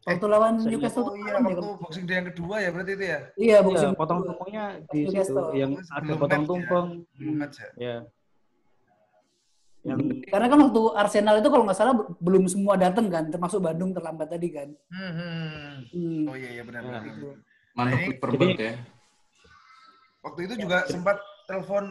Waktu 0.06 0.26
lawan 0.30 0.54
Saya 0.62 0.70
Newcastle 0.70 1.02
Oh 1.02 1.10
tuh 1.10 1.18
iya, 1.18 1.34
ya? 1.34 1.42
waktu 1.42 1.66
boxing 1.82 2.06
day 2.06 2.16
yang 2.16 2.28
kedua 2.30 2.56
ya 2.62 2.70
berarti 2.70 2.92
itu 2.94 3.04
ya? 3.04 3.08
Iya, 3.10 3.22
Iya, 3.42 3.58
boxing. 3.60 3.94
potong 3.98 4.20
tumpengnya 4.22 4.66
di 4.86 5.00
situ 5.02 5.10
Newcastle. 5.10 5.48
yang 5.52 5.72
ada 5.82 6.14
potong 6.14 6.42
ya? 6.42 6.48
tumpeng. 6.48 6.88
Belum 7.18 7.36
ya? 7.42 7.50
Ya. 7.76 7.96
Yang 9.82 9.98
Karena 10.26 10.48
kan 10.48 10.60
waktu 10.62 10.82
Arsenal 10.96 11.36
itu 11.38 11.50
kalau 11.50 11.64
nggak 11.66 11.78
salah 11.78 11.94
belum 12.20 12.44
semua 12.46 12.74
datang 12.76 13.06
kan, 13.08 13.26
termasuk 13.28 13.60
Bandung 13.60 13.92
terlambat 13.92 14.30
tadi 14.30 14.48
kan. 14.50 14.70
Hmm, 14.88 15.12
hmm. 15.12 15.74
Hmm. 15.90 16.24
Oh 16.26 16.36
iya 16.36 16.50
iya 16.52 16.64
benar 16.64 16.82
Ya. 16.82 16.88
benar. 16.88 17.02
Gitu. 17.04 17.28
Mantap 17.74 17.94
Ini- 17.96 18.08
Liverpool 18.08 18.46
jadi- 18.48 18.62
ya. 18.62 18.74
Waktu 20.22 20.40
itu 20.44 20.54
juga 20.60 20.78
sempat 20.86 21.18
telepon 21.46 21.84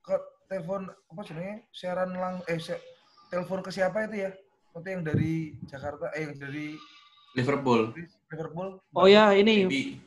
ke 0.00 0.14
telepon 0.44 0.80
apa 0.86 1.20
sebenarnya 1.22 1.56
siaran 1.70 2.10
lang 2.12 2.34
eh 2.44 2.58
si- 2.58 2.82
telepon 3.28 3.62
ke 3.62 3.70
siapa 3.70 4.06
itu 4.06 4.16
ya? 4.20 4.30
Waktu 4.70 4.88
yang 4.90 5.02
dari 5.02 5.34
Jakarta 5.64 6.10
eh 6.12 6.22
yang 6.24 6.34
dari 6.36 6.74
Liverpool. 7.34 7.90
Liverpool. 8.30 8.68
Oh 8.94 9.06
ya 9.06 9.34
ini 9.34 9.66
Maybe 9.66 9.98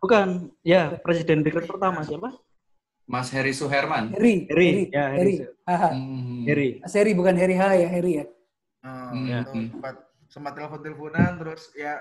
bukan 0.00 0.48
ya 0.64 0.96
presiden 1.02 1.42
Big 1.44 1.54
Red 1.54 1.66
pertama 1.68 2.00
siapa? 2.06 2.32
Mas 3.10 3.26
Heri 3.34 3.50
Suherman. 3.50 4.14
Harry, 4.14 4.46
Harry, 4.46 4.86
ya, 4.88 5.10
Harry. 5.10 5.42
Harry. 5.42 5.66
Haha. 5.66 5.90
Hmm. 5.98 6.46
Harry. 6.46 6.68
Mas 6.78 6.94
Harry 6.94 7.12
bukan 7.12 7.34
Harry 7.34 7.58
H 7.58 7.64
ya, 7.74 7.88
Harry 7.90 8.12
ya. 8.22 8.26
Nah, 8.80 9.10
Hmm, 9.10 9.26
hmm. 9.26 9.66
sempat 9.74 9.94
sempat 10.30 10.52
telepon 10.54 10.78
teleponan 10.80 11.34
terus 11.42 11.74
ya 11.74 11.98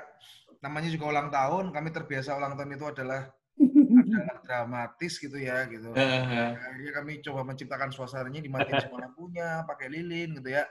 namanya 0.62 0.94
juga 0.94 1.10
ulang 1.10 1.34
tahun 1.34 1.74
kami 1.74 1.90
terbiasa 1.90 2.38
ulang 2.38 2.54
tahun 2.54 2.78
itu 2.78 2.86
adalah 2.86 3.22
adalah 3.58 4.38
dramatis 4.46 5.18
gitu 5.18 5.34
ya 5.42 5.66
gitu. 5.66 5.90
Eh, 5.98 6.54
akhirnya 6.54 6.94
kami 6.94 7.26
coba 7.26 7.42
menciptakan 7.42 7.90
suasananya 7.90 8.40
dimatiin 8.40 8.78
semua 8.86 9.10
lampunya 9.10 9.66
pakai 9.66 9.90
lilin 9.90 10.38
gitu 10.38 10.54
ya 10.54 10.64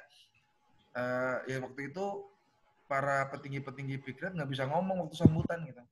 Eh, 0.89 1.37
ya 1.47 1.57
waktu 1.63 1.93
itu 1.93 2.07
para 2.89 3.29
petinggi-petinggi 3.29 4.01
Big 4.01 4.17
Red 4.17 4.33
nggak 4.35 4.49
bisa 4.49 4.65
ngomong 4.65 5.05
waktu 5.05 5.15
sambutan 5.15 5.61
gitu 5.63 5.83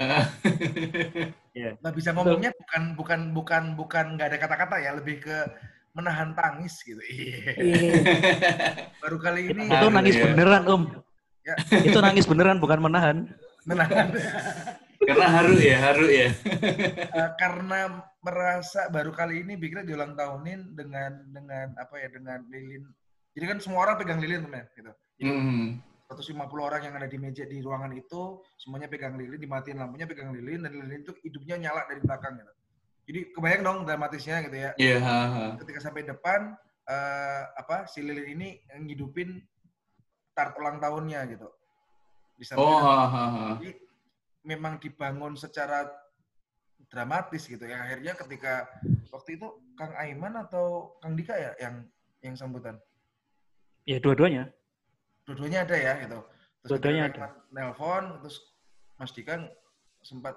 nggak 1.80 1.94
bisa 1.94 2.12
ngomongnya 2.12 2.50
bukan 2.54 2.82
bukan 2.94 3.20
bukan 3.32 3.62
bukan 3.76 4.06
nggak 4.16 4.28
ada 4.32 4.38
kata-kata 4.38 4.76
ya 4.78 4.96
lebih 4.96 5.20
ke 5.20 5.36
menahan 5.90 6.32
tangis 6.32 6.78
gitu 6.80 7.00
iya 7.02 7.52
Iya. 7.58 7.92
baru 9.02 9.16
kali 9.18 9.50
ini 9.50 9.62
Itu 9.66 9.88
nangis 9.90 10.14
ya. 10.14 10.24
beneran 10.30 10.64
Om. 10.64 10.82
Ya. 11.42 11.54
Itu 11.82 11.98
nangis 11.98 12.24
beneran 12.24 12.62
bukan 12.62 12.78
menahan. 12.78 13.16
menahan 13.64 14.08
Karena 15.00 15.26
haru 15.32 15.56
ya, 15.56 15.76
haru 15.80 16.06
ya. 16.06 16.28
Eh, 17.10 17.30
karena 17.36 18.04
merasa 18.20 18.86
baru 18.88 19.10
kali 19.10 19.42
ini 19.42 19.56
Big 19.56 19.72
Red 19.72 19.88
diulang 19.88 20.12
tahunin 20.12 20.76
dengan 20.76 21.12
dengan 21.26 21.72
apa 21.74 21.96
ya 21.96 22.08
dengan 22.08 22.44
lilin 22.46 22.84
jadi 23.32 23.44
kan 23.48 23.58
semua 23.58 23.84
orang 23.84 23.96
pegang 23.96 24.20
lilin 24.20 24.44
teman 24.44 24.64
gitu 24.70 24.92
Jadi, 25.16 25.24
Hmm. 25.26 25.66
150 26.10 26.34
orang 26.58 26.82
yang 26.82 26.94
ada 26.98 27.06
di 27.06 27.14
meja 27.22 27.46
di 27.46 27.62
ruangan 27.62 27.94
itu 27.94 28.42
semuanya 28.58 28.90
pegang 28.90 29.14
lilin, 29.14 29.38
dimatiin 29.38 29.78
lampunya 29.78 30.10
pegang 30.10 30.34
lilin 30.34 30.66
dan 30.66 30.74
lilin 30.74 31.06
itu 31.06 31.14
hidupnya 31.22 31.70
nyala 31.70 31.86
dari 31.86 32.02
belakang 32.02 32.34
gitu. 32.34 32.52
Jadi 33.06 33.20
kebayang 33.30 33.62
dong 33.62 33.78
dramatisnya 33.86 34.36
gitu 34.42 34.56
ya. 34.58 34.70
Iya, 34.74 34.98
ha, 34.98 35.18
ha. 35.30 35.44
Ketika 35.62 35.78
sampai 35.78 36.02
depan 36.02 36.58
eh, 36.90 37.42
apa 37.54 37.86
si 37.86 38.02
lilin 38.02 38.26
ini 38.26 38.48
ngidupin 38.74 39.38
start 40.34 40.58
ulang 40.58 40.82
tahunnya 40.82 41.30
gitu. 41.30 41.46
Di 42.34 42.42
samping 42.42 42.66
Oh, 42.66 42.82
ha, 42.82 43.06
ha, 43.06 43.24
ha. 43.30 43.44
jadi 43.62 43.70
memang 44.42 44.82
dibangun 44.82 45.38
secara 45.38 45.86
dramatis 46.90 47.46
gitu 47.46 47.70
ya. 47.70 47.86
Akhirnya 47.86 48.18
ketika 48.18 48.66
waktu 49.14 49.38
itu 49.38 49.46
Kang 49.78 49.94
Aiman 49.94 50.34
atau 50.42 50.98
Kang 50.98 51.14
Dika 51.14 51.38
ya 51.38 51.54
yang 51.62 51.86
yang 52.18 52.34
sambutan. 52.34 52.82
Ya 53.86 54.02
dua-duanya. 54.02 54.50
Dua-duanya 55.30 55.62
ada 55.62 55.76
ya 55.78 55.92
gitu. 56.02 56.18
Terus 56.66 56.70
Dua-duanya 56.74 57.02
ketika 57.14 57.28
nelpon 57.54 58.04
terus 58.26 58.36
Mas 58.98 59.14
Dika 59.14 59.38
sempat 60.02 60.34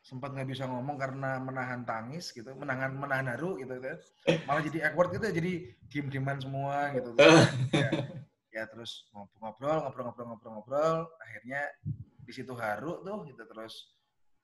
sempat 0.00 0.32
nggak 0.32 0.48
bisa 0.48 0.64
ngomong 0.64 0.96
karena 0.96 1.36
menahan 1.42 1.84
tangis 1.84 2.32
gitu, 2.32 2.54
menahan 2.54 2.94
menahan 2.94 3.34
haru 3.34 3.58
gitu 3.58 3.74
kan. 3.82 3.98
Malah 4.46 4.62
jadi 4.62 4.78
awkward 4.88 5.12
gitu 5.18 5.26
jadi 5.28 5.52
diem-dieman 5.90 6.38
semua 6.38 6.94
gitu. 6.94 7.12
Terus, 7.18 7.44
ya, 7.82 7.90
ya 8.50 8.62
terus 8.70 9.10
ngobrol 9.38 9.82
ngobrol 9.86 10.04
ngobrol 10.10 10.26
ngobrol 10.30 10.52
ngobrol 10.58 10.98
akhirnya 11.22 11.60
di 12.26 12.32
situ 12.34 12.54
haru 12.54 13.02
tuh 13.02 13.26
gitu 13.26 13.42
terus 13.46 13.94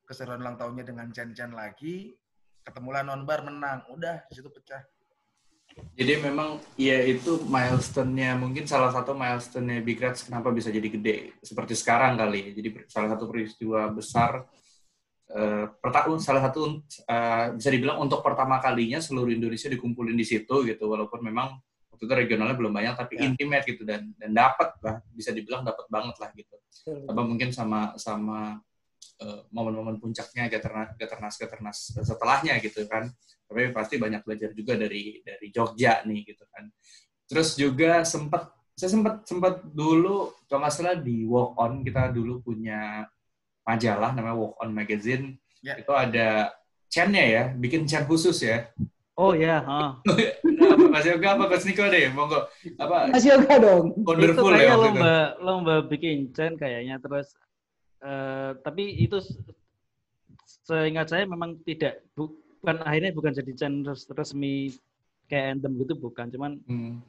keseruan 0.07 0.43
ulang 0.43 0.59
tahunnya 0.59 0.87
dengan 0.87 1.11
Chan-Chan 1.11 1.51
lagi 1.51 2.15
ketemulah 2.63 3.03
nonbar 3.03 3.43
menang 3.43 3.83
udah 3.91 4.27
di 4.31 4.35
situ 4.39 4.51
pecah 4.51 4.83
Jadi 5.97 6.13
memang 6.25 6.61
ya 6.77 7.01
itu 7.05 7.41
milestone-nya 7.45 8.37
mungkin 8.37 8.65
salah 8.65 8.93
satu 8.93 9.13
milestone-nya 9.13 9.81
Big 9.85 10.01
Reds 10.01 10.25
kenapa 10.25 10.49
bisa 10.53 10.69
jadi 10.73 10.89
gede 10.89 11.37
seperti 11.41 11.73
sekarang 11.77 12.17
kali. 12.17 12.53
ya. 12.53 12.53
Jadi 12.57 12.69
salah 12.89 13.09
satu 13.17 13.25
peristiwa 13.29 13.89
besar 13.93 14.45
eh 15.27 15.67
pertama 15.83 16.23
salah 16.23 16.39
satu 16.47 16.87
eh, 16.87 17.47
bisa 17.59 17.67
dibilang 17.75 17.99
untuk 17.99 18.23
pertama 18.23 18.63
kalinya 18.63 19.03
seluruh 19.03 19.35
Indonesia 19.35 19.67
dikumpulin 19.67 20.15
di 20.15 20.23
situ 20.23 20.63
gitu 20.63 20.87
walaupun 20.87 21.19
memang 21.19 21.59
waktu 21.91 22.03
itu 22.07 22.15
regionalnya 22.15 22.55
belum 22.55 22.71
banyak 22.71 22.95
tapi 22.95 23.19
Ya. 23.19 23.27
intimate 23.27 23.67
gitu 23.67 23.83
dan 23.83 24.15
dan 24.15 24.31
dapat 24.31 24.79
lah 24.87 25.03
bisa 25.11 25.35
dibilang 25.35 25.67
dapat 25.67 25.83
banget 25.91 26.15
lah 26.23 26.31
gitu. 26.31 26.55
apa 27.11 27.21
mungkin 27.27 27.51
sama 27.51 27.99
sama 27.99 28.63
momen-momen 29.49 29.97
puncaknya 29.97 30.47
Gaternas 30.47 30.93
Gaternas 30.95 31.35
Gaternas 31.35 31.79
setelahnya 31.97 32.61
gitu 32.61 32.85
kan 32.85 33.09
tapi 33.47 33.71
pasti 33.71 33.97
banyak 33.97 34.21
belajar 34.21 34.51
juga 34.53 34.77
dari 34.77 35.23
dari 35.23 35.49
Jogja 35.49 36.03
nih 36.03 36.21
gitu 36.27 36.45
kan 36.47 36.69
terus 37.25 37.55
juga 37.55 38.03
sempat 38.03 38.53
saya 38.73 38.93
sempat 38.93 39.25
sempat 39.25 39.65
dulu 39.67 40.37
kalau 40.45 40.61
nggak 40.61 40.71
salah 40.71 40.97
di 40.97 41.25
Walk 41.25 41.57
On 41.57 41.81
kita 41.81 42.13
dulu 42.13 42.39
punya 42.41 43.09
majalah 43.63 44.13
namanya 44.13 44.37
Walk 44.37 44.55
On 44.61 44.71
Magazine 44.71 45.37
Ya. 45.59 45.75
itu 45.75 45.91
ada 45.91 46.53
chain-nya 46.87 47.25
ya 47.27 47.43
bikin 47.51 47.83
chain 47.85 48.05
khusus 48.05 48.39
ya 48.39 48.71
Oh 49.17 49.33
ya, 49.33 49.65
ha. 49.65 49.97
apa 49.99 50.85
Mas 50.93 51.03
Yoga 51.03 51.35
apa 51.35 51.49
Mas 51.49 51.65
Niko 51.65 51.83
deh 51.83 52.07
monggo 52.13 52.47
apa 52.77 53.09
Mas 53.09 53.25
Yoga 53.25 53.57
dong. 53.57 53.97
itu 53.97 54.05
wonderful 54.05 54.47
kayaknya 54.47 54.63
ya 54.63 54.69
waktu 54.69 54.77
itu. 54.77 54.87
lomba 54.93 55.15
lomba 55.41 55.75
bikin 55.83 56.17
chain 56.31 56.55
kayaknya 56.55 57.01
terus 57.01 57.33
eh, 58.07 58.51
tapi 58.63 58.83
itu 58.97 59.19
se- 59.19 59.43
seingat 60.63 61.11
saya 61.11 61.27
memang 61.27 61.59
tidak 61.61 62.03
bukan 62.15 62.77
akhirnya 62.83 63.11
bukan 63.11 63.33
jadi 63.33 63.53
chain 63.55 63.83
res- 63.83 64.07
resmi 64.09 64.71
kayak 65.27 65.59
anthem 65.59 65.75
gitu 65.77 65.95
bukan 65.97 66.27
cuman 66.29 66.53
Hmm. 66.65 67.03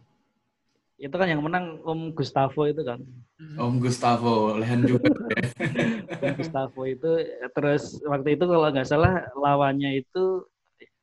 itu 0.98 1.14
kan 1.14 1.30
yang 1.30 1.46
menang 1.46 1.78
Om 1.86 2.10
Gustavo 2.12 2.66
itu 2.66 2.82
kan. 2.82 2.98
Om 3.38 3.78
Gustavo, 3.78 4.58
Lehan 4.58 4.82
juga. 4.82 5.06
Om 6.26 6.34
Gustavo 6.34 6.82
itu 6.84 7.10
terus 7.54 8.02
waktu 8.02 8.34
itu 8.34 8.44
kalau 8.44 8.66
nggak 8.66 8.90
salah 8.90 9.30
lawannya 9.38 10.02
itu 10.02 10.42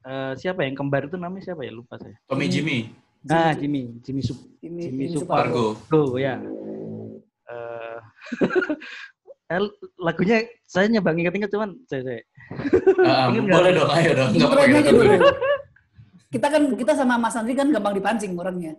uh, 0.03 0.35
siapa 0.35 0.67
yang 0.67 0.75
kembar 0.75 1.07
itu 1.07 1.15
namanya 1.15 1.47
siapa 1.47 1.63
ya 1.63 1.71
lupa 1.71 1.95
saya. 2.03 2.19
Tommy 2.27 2.51
Jimmy. 2.51 2.91
Nah 3.23 3.55
Jimmy, 3.55 3.87
Jimmy 4.03 4.21
Sup, 4.21 4.37
Jimmy, 4.59 4.91
Jimmy 4.91 5.07
Jimmy 5.07 5.15
Supargo. 5.15 5.79
Supargo 5.79 6.19
ya. 6.19 6.43
Uh, 7.47 7.99
lagunya 10.01 10.49
saya 10.65 10.89
nyoba 10.89 11.13
inget-inget 11.13 11.51
cuman 11.53 11.77
saya, 11.85 12.03
saya. 12.03 12.23
Uh, 12.97 13.29
boleh 13.45 13.71
dong, 13.77 13.91
ayo 13.93 14.11
dong. 14.17 14.31
Nggak 14.33 14.49
apa-apa 14.49 14.65
kita 14.73 14.91
dulu. 14.93 15.17
Kita 16.35 16.47
kan 16.51 16.63
kita 16.75 16.93
sama 16.99 17.15
Mas 17.21 17.37
Andri 17.39 17.55
kan 17.55 17.69
gampang 17.71 17.95
dipancing 17.95 18.33
orangnya. 18.35 18.75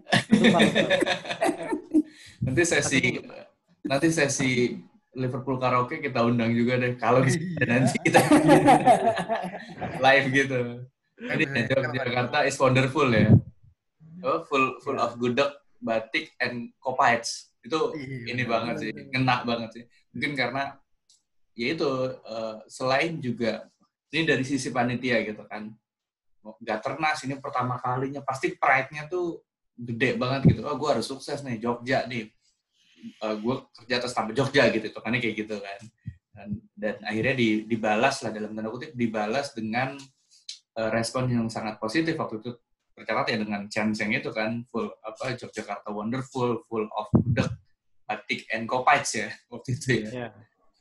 nanti 2.46 2.62
sesi 2.68 3.02
nanti 3.86 4.08
sesi 4.12 4.76
Liverpool 5.16 5.56
karaoke 5.56 6.04
kita 6.04 6.26
undang 6.26 6.52
juga 6.52 6.82
deh. 6.82 7.00
Kalau 7.00 7.24
bisa 7.24 7.40
nanti 7.64 7.96
kita 8.04 8.20
live 10.06 10.28
gitu. 10.34 10.60
Jadi 11.16 11.44
Jakarta 11.72 12.44
is 12.44 12.60
wonderful 12.60 13.08
ya. 13.08 13.32
Oh, 14.26 14.44
full 14.50 14.82
full 14.84 14.98
of 15.00 15.16
gudeg, 15.22 15.48
batik, 15.80 16.34
and 16.44 16.76
kopites. 16.84 17.54
Itu 17.64 17.96
ini 18.04 18.44
banget 18.44 18.84
sih, 18.84 18.92
ngena 18.92 19.48
banget 19.48 19.70
sih. 19.80 19.84
Mungkin 20.16 20.32
karena 20.32 20.80
ya 21.52 21.76
itu 21.76 21.92
uh, 22.24 22.64
selain 22.72 23.20
juga 23.20 23.68
ini 24.16 24.24
dari 24.24 24.48
sisi 24.48 24.72
panitia 24.72 25.20
gitu 25.28 25.44
kan. 25.44 25.68
Nggak 26.40 26.80
ternas 26.80 27.20
ini 27.28 27.36
pertama 27.36 27.76
kalinya. 27.76 28.24
Pasti 28.24 28.56
pride-nya 28.56 29.12
tuh 29.12 29.44
gede 29.76 30.16
banget 30.16 30.56
gitu. 30.56 30.64
Oh 30.64 30.80
gue 30.80 30.88
harus 30.88 31.04
sukses 31.04 31.44
nih 31.44 31.60
Jogja 31.60 32.08
nih. 32.08 32.32
Uh, 33.20 33.28
eh, 33.28 33.36
gue 33.44 33.56
kerja 33.84 33.96
atas 34.00 34.16
nama 34.16 34.32
Jogja 34.32 34.72
gitu 34.72 34.88
itu 34.88 35.00
kan 35.04 35.12
kayak 35.12 35.36
gitu 35.36 35.56
kan. 35.60 35.80
Dan, 36.36 36.50
dan 36.76 36.96
akhirnya 37.04 37.36
di, 37.36 37.68
dibalas 37.68 38.24
lah 38.24 38.32
dalam 38.32 38.56
tanda 38.56 38.72
kutip 38.72 38.96
dibalas 38.96 39.52
dengan 39.52 40.00
uh, 40.80 40.90
respon 40.96 41.28
yang 41.28 41.52
sangat 41.52 41.76
positif. 41.76 42.16
Waktu 42.16 42.40
itu 42.40 42.56
tercatat 42.96 43.36
ya 43.36 43.38
dengan 43.44 43.68
Chanseng 43.68 44.16
itu 44.16 44.32
kan 44.32 44.64
full 44.72 44.88
apa 45.04 45.36
Yogyakarta 45.36 45.92
wonderful 45.92 46.64
full 46.72 46.88
of 46.96 47.12
gudeg 47.12 47.52
batik 48.06 48.46
and 48.54 48.70
kopites 48.70 49.12
ya 49.18 49.30
waktu 49.54 49.70
itu 49.78 49.88
ya 50.06 50.10
yeah. 50.10 50.32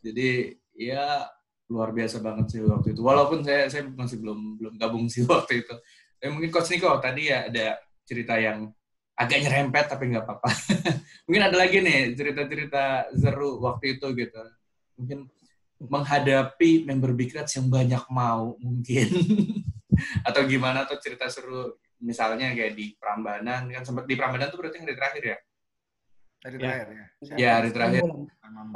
jadi 0.05 0.29
ya 0.77 1.29
luar 1.73 1.97
biasa 1.97 2.21
banget 2.21 2.47
sih 2.57 2.61
waktu 2.61 2.93
itu. 2.93 3.01
Walaupun 3.01 3.41
saya 3.41 3.71
saya 3.73 3.89
masih 3.89 4.21
belum 4.21 4.61
belum 4.61 4.75
gabung 4.77 5.07
sih 5.09 5.25
waktu 5.31 5.65
itu. 5.65 5.75
Tapi 6.21 6.31
mungkin 6.33 6.51
Coach 6.53 6.73
Niko 6.73 6.93
tadi 7.01 7.33
ya 7.33 7.49
ada 7.49 7.81
cerita 8.05 8.37
yang 8.37 8.69
agak 9.15 9.39
nyerempet 9.47 9.85
tapi 9.89 10.13
nggak 10.13 10.25
apa-apa. 10.27 10.51
mungkin 11.27 11.43
ada 11.43 11.57
lagi 11.57 11.81
nih 11.81 12.13
cerita-cerita 12.19 13.15
seru 13.17 13.63
waktu 13.65 13.97
itu 13.97 14.07
gitu. 14.13 14.43
Mungkin 15.01 15.19
menghadapi 15.85 16.87
member 16.87 17.13
Big 17.13 17.35
Reds 17.35 17.59
yang 17.59 17.69
banyak 17.69 18.05
mau 18.09 18.57
mungkin 18.63 19.09
atau 20.29 20.43
gimana 20.49 20.87
tuh 20.89 20.97
cerita 21.03 21.29
seru 21.29 21.77
misalnya 22.01 22.55
kayak 22.57 22.73
di 22.79 22.95
Prambanan 22.97 23.69
kan 23.69 23.83
sempat 23.85 24.09
di 24.09 24.15
Prambanan 24.17 24.49
tuh 24.49 24.65
berarti 24.65 24.81
hari 24.81 24.95
terakhir 24.97 25.23
ya 25.35 25.39
Hari 26.45 26.61
ya. 26.61 26.63
terakhir 26.63 26.89
ya. 26.93 27.07
Ya, 27.41 27.51
hari 27.57 27.71
terakhir. 27.73 28.03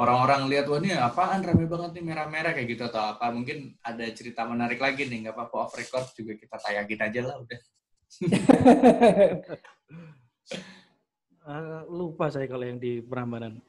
Orang-orang 0.00 0.48
lihat 0.48 0.72
wah 0.72 0.80
ini 0.80 0.96
apaan 0.96 1.44
rame 1.44 1.68
banget 1.68 2.00
nih 2.00 2.04
merah-merah 2.08 2.56
kayak 2.56 2.68
gitu 2.72 2.82
atau 2.88 3.12
apa. 3.12 3.28
Mungkin 3.28 3.76
ada 3.84 4.08
cerita 4.16 4.48
menarik 4.48 4.80
lagi 4.80 5.04
nih, 5.04 5.28
nggak 5.28 5.36
apa-apa 5.36 5.68
off 5.68 5.76
record 5.76 6.08
juga 6.16 6.32
kita 6.40 6.56
tayangin 6.56 7.00
aja 7.04 7.20
lah 7.28 7.36
udah. 7.44 7.60
uh, 11.44 11.80
lupa 12.00 12.32
saya 12.32 12.48
kalau 12.48 12.64
yang 12.64 12.80
di 12.80 13.04
Prambanan. 13.04 13.60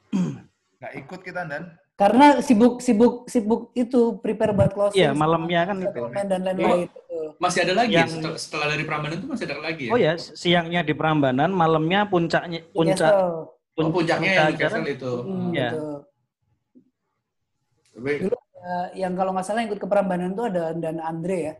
Nggak 0.80 0.92
ikut 1.04 1.20
kita 1.20 1.44
dan 1.44 1.76
karena 2.00 2.40
sibuk 2.40 2.80
sibuk 2.80 3.28
sibuk 3.28 3.68
itu 3.76 4.16
prepare 4.24 4.56
buat 4.56 4.72
closing. 4.72 4.96
Iya, 4.96 5.12
malamnya 5.12 5.68
kan 5.68 5.76
itu. 5.84 6.02
Dan 6.08 6.40
lain-lain. 6.48 6.88
Oh, 7.12 7.36
masih 7.36 7.68
ada 7.68 7.84
lagi 7.84 7.92
yang, 7.92 8.08
setelah, 8.08 8.40
setelah 8.40 8.66
dari 8.72 8.88
Prambanan 8.88 9.20
itu 9.20 9.28
masih 9.28 9.44
ada 9.44 9.60
lagi 9.60 9.84
ya? 9.84 9.92
Oh 9.92 10.00
ya, 10.00 10.16
siangnya 10.16 10.80
di 10.80 10.96
Prambanan, 10.96 11.52
malamnya 11.52 12.08
puncaknya 12.08 12.64
puncak 12.72 13.12
Pun, 13.12 13.59
oh, 13.78 13.90
puncaknya 13.92 14.30
yang 14.34 14.46
Newcastle 14.54 14.88
itu. 14.88 15.12
Hmm, 15.22 15.50
ya. 15.54 15.70
Tapi, 17.94 18.12
Dulu 18.26 18.36
uh, 18.36 18.88
yang 18.96 19.12
kalau 19.18 19.30
nggak 19.34 19.46
salah 19.46 19.62
ikut 19.66 19.78
ke 19.78 19.86
Prambanan 19.86 20.32
itu 20.32 20.44
ada 20.46 20.72
dan 20.76 20.96
Andre 21.02 21.38
ya. 21.38 21.54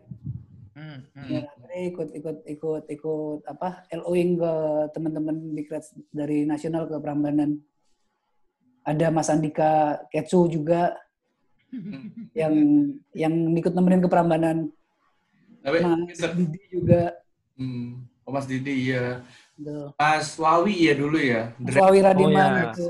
Hmm, 0.79 0.99
hmm. 1.13 1.29
Ya, 1.29 1.41
Andre 1.45 1.77
ikut 1.93 2.09
ikut 2.17 2.37
ikut 2.47 2.85
ikut 2.89 3.41
apa 3.45 3.85
LOing 3.93 4.41
ke 4.41 4.53
teman-teman 4.97 5.37
di 5.53 5.63
dari 6.15 6.39
nasional 6.47 6.87
ke 6.87 6.97
Prambanan. 6.99 7.61
Ada 8.81 9.13
Mas 9.13 9.29
Andika 9.29 10.01
Ketsu 10.09 10.49
juga 10.49 10.97
yang 12.41 12.55
yang 13.13 13.35
ikut 13.55 13.73
nemenin 13.77 14.03
ke 14.03 14.11
Prambanan. 14.11 14.73
Tapi, 15.61 15.85
Mas 15.85 16.33
Didi 16.33 16.63
juga. 16.73 17.13
Hmm. 17.61 18.09
Oh, 18.25 18.33
Mas 18.33 18.49
Didi 18.49 18.97
iya. 19.61 19.81
Mas 19.95 20.35
Wawi 20.41 20.75
ya 20.89 20.95
dulu 20.97 21.19
ya. 21.21 21.53
Mas 21.61 21.77
Wawi 21.77 21.99
Radiman 22.01 22.51
oh, 22.51 22.57
ya. 22.57 22.65
itu. 22.73 22.85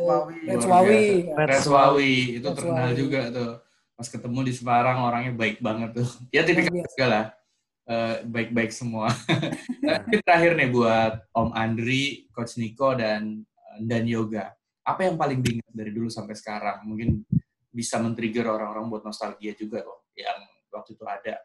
Wawi. 0.70 1.04
Red 1.34 1.66
Wawi 1.66 2.14
itu 2.38 2.46
terkenal 2.54 2.90
juga 2.94 3.20
tuh. 3.34 3.50
Pas 3.98 4.08
ketemu 4.08 4.38
di 4.46 4.52
Semarang 4.54 4.98
orangnya 5.04 5.32
baik 5.34 5.58
banget 5.58 5.90
tuh. 6.00 6.08
Ya 6.34 6.46
tipikal 6.46 6.80
juga 6.86 7.06
lah. 7.06 7.24
Uh, 7.90 8.14
baik-baik 8.30 8.70
semua. 8.70 9.10
Tapi 9.82 10.22
terakhir 10.22 10.54
nih 10.54 10.70
buat 10.70 11.26
Om 11.34 11.50
Andri, 11.58 12.30
Coach 12.30 12.54
Niko 12.56 12.94
dan 12.94 13.42
dan 13.82 14.06
Yoga. 14.06 14.54
Apa 14.86 15.10
yang 15.10 15.18
paling 15.18 15.42
diingat 15.42 15.74
dari 15.74 15.90
dulu 15.90 16.06
sampai 16.06 16.38
sekarang? 16.38 16.86
Mungkin 16.86 17.26
bisa 17.70 17.98
men-trigger 18.02 18.46
orang-orang 18.50 18.86
buat 18.90 19.02
nostalgia 19.06 19.54
juga 19.54 19.82
kok 19.86 20.10
yang 20.18 20.38
waktu 20.74 20.98
itu 20.98 21.04
ada 21.06 21.38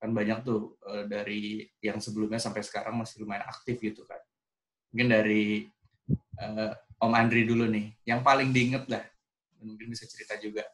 kan 0.00 0.10
banyak 0.10 0.42
tuh 0.42 0.80
uh, 0.88 1.04
dari 1.06 1.68
yang 1.84 2.02
sebelumnya 2.02 2.40
sampai 2.40 2.64
sekarang 2.64 2.96
masih 2.98 3.22
lumayan 3.22 3.46
aktif 3.46 3.78
gitu 3.78 4.02
kan 4.08 4.18
mungkin 4.90 5.08
dari 5.10 5.44
uh, 6.42 6.74
Om 7.00 7.16
Andri 7.16 7.48
dulu 7.48 7.64
nih, 7.64 7.96
yang 8.04 8.20
paling 8.20 8.52
diinget 8.52 8.84
lah, 8.90 9.00
mungkin 9.64 9.88
bisa 9.88 10.04
cerita 10.04 10.36
juga. 10.36 10.66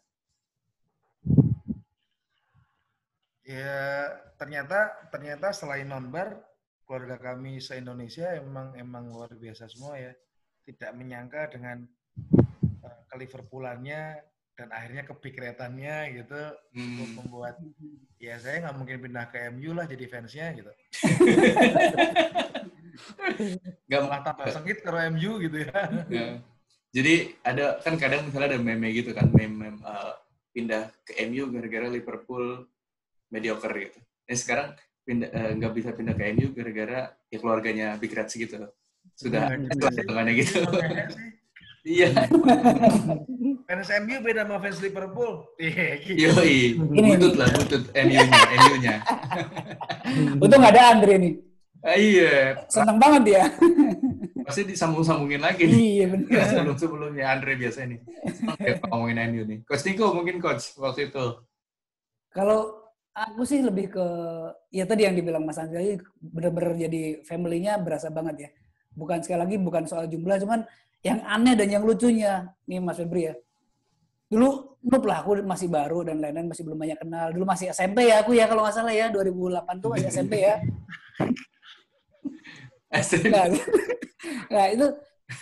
Ya 3.46 4.10
ternyata 4.34 4.90
ternyata 5.14 5.54
selain 5.54 5.86
nonbar 5.86 6.34
keluarga 6.82 7.30
kami 7.30 7.62
se 7.62 7.78
Indonesia 7.78 8.26
emang 8.34 8.74
emang 8.74 9.14
luar 9.14 9.30
biasa 9.38 9.70
semua 9.70 10.02
ya. 10.02 10.10
Tidak 10.66 10.90
menyangka 10.98 11.54
dengan 11.54 11.86
uh, 12.82 13.00
ke 13.06 13.14
Liverpoolannya 13.14 14.18
dan 14.56 14.72
akhirnya 14.72 15.04
kepikretannya 15.06 15.96
gitu 16.16 16.42
hmm. 16.74 16.82
untuk 16.82 17.10
membuat 17.22 17.54
ya 18.18 18.40
saya 18.40 18.66
nggak 18.66 18.76
mungkin 18.80 18.98
pindah 18.98 19.30
ke 19.30 19.38
MU 19.54 19.78
lah 19.78 19.86
jadi 19.86 20.10
fansnya 20.10 20.58
gitu. 20.58 20.72
Gak 23.90 24.00
malah 24.04 24.20
tambah 24.24 24.46
sengit 24.52 24.78
kalau 24.82 25.00
MU 25.12 25.38
gitu 25.42 25.56
ya. 25.64 25.72
ya. 26.08 26.26
Jadi 26.96 27.14
ada 27.44 27.76
kan 27.84 27.94
kadang 28.00 28.28
misalnya 28.28 28.56
ada 28.56 28.60
meme 28.62 28.88
gitu 28.94 29.12
kan, 29.12 29.28
meme, 29.32 29.54
meme 29.54 29.78
uh, 29.84 30.16
pindah 30.56 30.88
ke 31.04 31.20
MU 31.28 31.52
gara-gara 31.52 31.86
Liverpool 31.92 32.64
mediocre 33.28 33.76
gitu. 33.76 33.98
Nah 34.00 34.36
sekarang 34.36 34.68
pindah 35.04 35.28
uh, 35.28 35.50
nggak 35.60 35.72
bisa 35.76 35.90
pindah 35.92 36.14
ke 36.16 36.32
MU 36.32 36.56
gara-gara 36.56 37.12
ya 37.28 37.38
keluarganya 37.38 37.86
Big 38.00 38.16
Reds 38.16 38.32
gitu. 38.32 38.56
Sudah 39.14 39.52
hitungannya 39.92 40.34
iya, 40.34 40.40
gitu. 40.42 40.60
Iya. 41.86 42.10
Fans 43.66 43.90
MU 44.02 44.16
beda 44.22 44.42
sama 44.46 44.58
fans 44.62 44.78
Liverpool. 44.78 45.46
Iya, 45.58 45.98
gitu. 46.02 46.18
Yoi, 46.30 46.78
butut 46.78 47.34
lah, 47.34 47.50
butut 47.50 47.82
MU-nya, 47.94 48.42
MU-nya. 48.62 48.94
Untung 50.38 50.58
nggak 50.62 50.74
ada 50.74 50.82
Andre 50.94 51.14
nih. 51.18 51.34
Ah, 51.84 51.96
iya. 51.98 52.60
Senang 52.70 52.96
banget 52.96 53.22
dia. 53.26 53.42
Pasti 54.46 54.62
disambung-sambungin 54.62 55.42
lagi 55.42 55.66
nih. 55.66 55.74
Iya 55.74 56.06
benar. 56.14 56.44
Sebelum-sebelumnya 56.48 57.24
Andre 57.26 57.52
biasa 57.58 57.84
nih. 57.84 58.00
ngomongin 58.86 59.18
MU 59.34 59.42
nih. 59.44 59.58
Coach 59.66 59.84
Niko 59.84 60.14
mungkin 60.14 60.38
coach 60.38 60.78
waktu 60.78 61.10
itu. 61.10 61.24
Kalau 62.30 62.86
aku 63.16 63.42
sih 63.48 63.64
lebih 63.64 63.90
ke 63.90 64.06
ya 64.70 64.84
tadi 64.84 65.08
yang 65.08 65.16
dibilang 65.16 65.42
Mas 65.42 65.56
Andri 65.56 65.96
bener-bener 66.20 66.88
jadi 66.88 67.24
family-nya 67.24 67.80
berasa 67.80 68.12
banget 68.12 68.36
ya. 68.46 68.50
Bukan 68.96 69.24
sekali 69.24 69.40
lagi 69.44 69.56
bukan 69.60 69.84
soal 69.88 70.08
jumlah 70.08 70.36
cuman 70.40 70.64
yang 71.04 71.20
aneh 71.24 71.54
dan 71.56 71.68
yang 71.68 71.84
lucunya 71.84 72.50
nih 72.68 72.78
Mas 72.78 73.00
Febri 73.00 73.32
ya. 73.32 73.34
Dulu 74.26 74.78
noob 74.82 75.04
lah 75.06 75.22
aku 75.22 75.38
masih 75.42 75.70
baru 75.70 76.02
dan 76.02 76.18
lain-lain 76.18 76.50
masih 76.50 76.66
belum 76.66 76.78
banyak 76.78 76.98
kenal. 76.98 77.30
Dulu 77.30 77.44
masih 77.46 77.70
SMP 77.70 78.10
ya 78.10 78.22
aku 78.22 78.34
ya 78.34 78.50
kalau 78.50 78.66
nggak 78.66 78.74
salah 78.74 78.94
ya 78.94 79.06
2008 79.10 79.82
tuh 79.82 79.90
masih 79.94 80.08
SMP 80.10 80.42
ya. 80.42 80.58
Nah, 83.30 83.46
nah 84.54 84.64
itu 84.72 84.86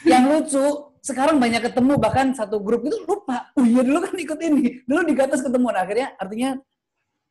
yang 0.08 0.24
lucu 0.30 0.64
sekarang 1.04 1.36
banyak 1.36 1.60
ketemu 1.68 2.00
bahkan 2.00 2.32
satu 2.32 2.58
grup 2.58 2.84
itu 2.88 2.96
lupa 3.04 3.52
oh 3.54 3.64
iya 3.64 3.84
dulu 3.84 3.98
kan 4.02 4.16
ikut 4.16 4.40
ini 4.40 4.82
dulu 4.88 5.00
di 5.04 5.12
atas 5.20 5.44
ketemu 5.44 5.66
nah, 5.68 5.82
akhirnya 5.84 6.08
artinya 6.16 6.50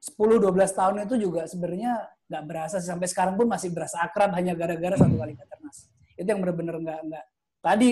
10-12 0.04 0.78
tahun 0.78 0.96
itu 1.08 1.16
juga 1.30 1.48
sebenarnya 1.48 1.94
nggak 2.28 2.44
berasa 2.44 2.78
sampai 2.84 3.08
sekarang 3.08 3.40
pun 3.40 3.48
masih 3.48 3.72
berasa 3.72 4.04
akrab 4.04 4.36
hanya 4.36 4.54
gara-gara 4.54 5.00
satu 5.00 5.16
kali 5.16 5.34
Katernas 5.34 5.88
itu 6.20 6.28
yang 6.28 6.40
benar-benar 6.44 6.76
nggak 6.78 7.00
nggak 7.08 7.26
tadi 7.64 7.90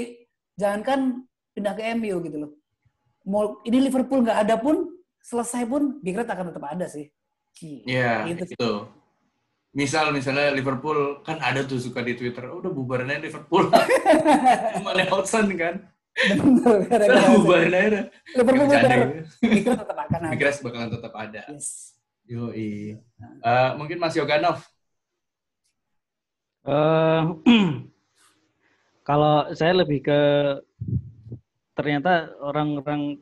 jangankan 0.60 1.26
pindah 1.56 1.74
ke 1.76 1.84
MU 1.98 2.16
gitu 2.24 2.38
loh. 2.48 2.52
Mau 3.28 3.62
ini 3.68 3.78
Liverpool 3.90 4.26
nggak 4.26 4.40
ada 4.48 4.56
pun 4.58 4.90
selesai 5.22 5.68
pun 5.70 6.02
Big 6.02 6.18
Red 6.18 6.30
akan 6.30 6.50
tetap 6.50 6.66
ada 6.66 6.86
sih. 6.90 7.06
Iya, 7.62 8.26
gitu. 8.32 8.56
itu. 8.56 8.72
Misal 9.72 10.12
misalnya 10.12 10.52
Liverpool 10.52 11.24
kan 11.24 11.40
ada 11.40 11.64
tuh 11.64 11.80
suka 11.80 12.04
di 12.04 12.20
Twitter, 12.20 12.44
oh, 12.52 12.60
udah 12.60 12.72
bubarin 12.76 13.08
aja 13.08 13.24
Liverpool. 13.24 13.72
Cuma 14.76 14.92
Nelson 14.92 15.48
kan. 15.56 15.76
Benar, 16.12 17.32
bubarin 17.40 17.72
aja. 17.72 18.02
Liverpool 18.36 18.68
bubar. 18.68 19.00
Big 19.40 19.64
Red 19.64 19.80
tetap 19.80 19.98
akan 19.98 20.22
ada. 20.28 20.36
Red 20.36 20.58
bakalan 20.60 20.90
tetap 20.92 21.14
ada. 21.16 21.42
Yes. 21.48 21.96
Yoi. 22.28 23.00
Uh, 23.40 23.72
mungkin 23.80 23.96
Mas 23.96 24.20
Yoganov. 24.20 24.60
Uh, 26.68 27.40
kalau 29.08 29.50
saya 29.56 29.72
lebih 29.72 30.04
ke 30.04 30.20
ternyata 31.74 32.30
orang-orang 32.38 33.18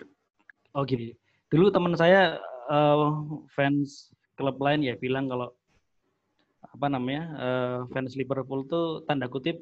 oh 0.75 0.83
gini 0.83 1.15
dulu 1.47 1.71
teman 1.71 1.95
saya 1.95 2.35
uh, 2.67 3.15
fans 3.55 4.11
klub 4.35 4.59
lain 4.59 4.83
ya 4.83 4.99
bilang 4.99 5.31
kalau 5.31 5.55
apa 6.69 6.87
namanya 6.87 7.23
uh, 7.37 7.79
fans 7.89 8.13
Liverpool 8.13 8.65
tuh 8.69 9.01
tanda 9.09 9.25
kutip 9.25 9.61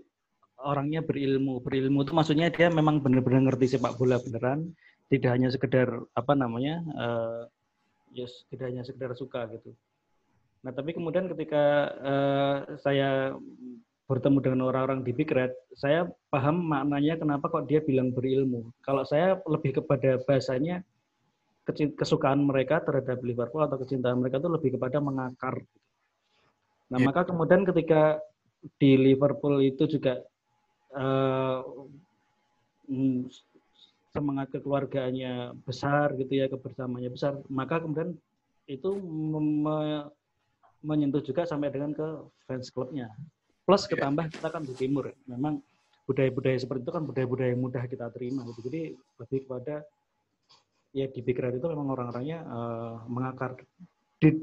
orangnya 0.59 1.05
berilmu 1.05 1.61
berilmu 1.61 2.03
itu 2.03 2.11
maksudnya 2.11 2.51
dia 2.51 2.67
memang 2.67 2.99
benar-benar 2.99 3.47
ngerti 3.51 3.77
sepak 3.77 3.95
bola 3.95 4.17
beneran 4.19 4.73
tidak 5.07 5.31
hanya 5.31 5.49
sekedar 5.53 5.87
apa 6.17 6.33
namanya 6.35 6.83
uh, 6.97 7.41
yes 8.11 8.43
tidak 8.51 8.73
hanya 8.73 8.83
sekedar 8.83 9.13
suka 9.15 9.47
gitu 9.53 9.71
nah 10.65 10.73
tapi 10.73 10.91
kemudian 10.91 11.29
ketika 11.31 11.63
uh, 12.01 12.57
saya 12.81 13.37
bertemu 14.07 14.39
dengan 14.39 14.71
orang-orang 14.71 15.03
di 15.03 15.11
Big 15.11 15.27
Red, 15.27 15.51
saya 15.75 16.07
paham 16.31 16.63
maknanya 16.63 17.19
kenapa 17.19 17.51
kok 17.51 17.67
dia 17.67 17.83
bilang 17.83 18.15
berilmu. 18.15 18.71
Kalau 18.79 19.03
saya 19.03 19.35
lebih 19.43 19.83
kepada 19.83 20.23
bahasanya 20.23 20.81
kesukaan 21.75 22.47
mereka 22.47 22.79
terhadap 22.79 23.19
Liverpool 23.19 23.67
atau 23.67 23.75
kecintaan 23.75 24.23
mereka 24.23 24.39
itu 24.39 24.47
lebih 24.47 24.79
kepada 24.79 25.03
mengakar. 25.03 25.59
Nah, 26.87 26.99
yeah. 26.99 27.07
maka 27.07 27.27
kemudian 27.27 27.67
ketika 27.67 28.21
di 28.79 28.95
Liverpool 28.95 29.59
itu 29.63 29.85
juga 29.87 30.23
uh, 30.95 31.61
semangat 34.15 34.47
kekeluarganya 34.55 35.53
besar 35.67 36.15
gitu 36.15 36.33
ya, 36.41 36.47
kebersamaannya 36.47 37.11
besar, 37.11 37.37
maka 37.51 37.83
kemudian 37.83 38.15
itu 38.67 38.95
me 38.99 40.07
menyentuh 40.85 41.19
juga 41.25 41.43
sampai 41.43 41.73
dengan 41.73 41.91
ke 41.91 42.07
fans 42.45 42.69
klubnya. 42.69 43.11
Plus 43.67 43.83
iya. 43.83 43.91
ketambah 43.91 44.25
kita 44.31 44.47
kan 44.47 44.63
di 44.63 44.73
timur, 44.77 45.11
memang 45.27 45.59
budaya-budaya 46.07 46.55
seperti 46.55 46.87
itu 46.87 46.93
kan 46.95 47.03
budaya-budaya 47.03 47.51
yang 47.51 47.61
mudah 47.61 47.83
kita 47.83 48.07
terima 48.15 48.47
gitu. 48.47 48.71
Jadi 48.71 48.81
lebih 48.95 49.39
kepada 49.43 49.83
ya 50.95 51.05
di 51.11 51.19
Big 51.19 51.35
itu 51.35 51.67
memang 51.67 51.87
orang-orangnya 51.91 52.39
uh, 52.47 52.95
mengakar 53.11 53.59
di, 54.23 54.39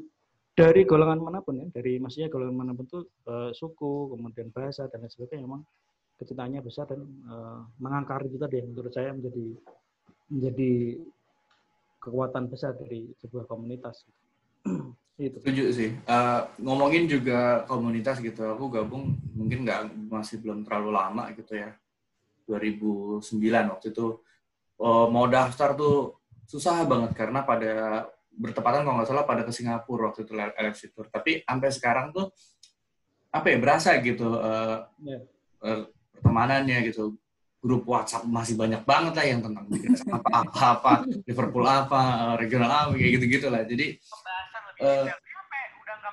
dari 0.55 0.87
golongan 0.87 1.19
mana 1.19 1.43
pun 1.43 1.59
ya, 1.59 1.67
dari 1.75 1.99
maksudnya 1.99 2.31
golongan 2.31 2.55
mana 2.55 2.73
pun 2.79 2.87
tuh 2.87 3.03
uh, 3.27 3.51
suku, 3.51 4.15
kemudian 4.15 4.55
bahasa 4.55 4.87
dan 4.87 5.03
lain 5.03 5.11
sebagainya 5.11 5.43
memang 5.43 5.67
kecintaannya 6.15 6.61
besar 6.63 6.87
dan 6.87 7.03
uh, 7.27 7.67
mengangkar 7.83 8.23
itu 8.23 8.39
tadi 8.39 8.63
menurut 8.63 8.95
saya 8.95 9.11
menjadi 9.11 9.47
menjadi 10.31 10.73
kekuatan 11.99 12.47
besar 12.47 12.79
dari 12.79 13.11
sebuah 13.19 13.51
komunitas. 13.51 14.07
Itu. 15.15 15.39
Setuju 15.39 15.71
sih. 15.71 15.95
Uh, 16.11 16.43
ngomongin 16.59 17.07
juga 17.07 17.63
komunitas 17.71 18.19
gitu, 18.19 18.43
aku 18.51 18.67
gabung 18.67 19.15
mungkin 19.31 19.63
nggak 19.63 19.95
masih 20.11 20.43
belum 20.43 20.67
terlalu 20.67 20.91
lama 20.91 21.31
gitu 21.39 21.55
ya. 21.55 21.71
2009 22.51 23.23
waktu 23.73 23.87
itu 23.89 24.21
uh, 24.83 25.07
mau 25.09 25.25
daftar 25.31 25.73
tuh 25.73 26.19
susah 26.45 26.85
banget 26.85 27.17
karena 27.17 27.41
pada 27.41 27.73
bertepatan 28.35 28.83
kalau 28.83 28.97
nggak 29.01 29.09
salah 29.09 29.25
pada 29.27 29.43
ke 29.47 29.53
Singapura 29.55 30.11
waktu 30.11 30.27
itu 30.27 30.33
LFC 30.35 30.91
Tour. 30.91 31.07
Tapi 31.09 31.43
sampai 31.47 31.71
sekarang 31.71 32.07
tuh 32.11 32.31
apa 33.35 33.47
ya 33.51 33.59
berasa 33.59 33.99
gitu 33.99 34.39
uh, 34.39 34.87
yeah. 35.03 35.23
uh, 35.63 35.87
pertemanannya 36.19 36.91
gitu. 36.91 37.15
Grup 37.65 37.89
WhatsApp 37.89 38.29
masih 38.29 38.61
banyak 38.61 38.85
banget 38.85 39.17
lah 39.17 39.25
yang 39.25 39.41
tentang 39.41 39.65
apa-apa, 40.21 41.09
Liverpool 41.25 41.65
apa, 41.65 42.37
regional 42.37 42.69
apa, 42.69 42.93
kayak 42.93 43.13
gitu-gitu 43.17 43.49
lah. 43.49 43.65
Jadi 43.65 43.97
uh, 44.85 45.09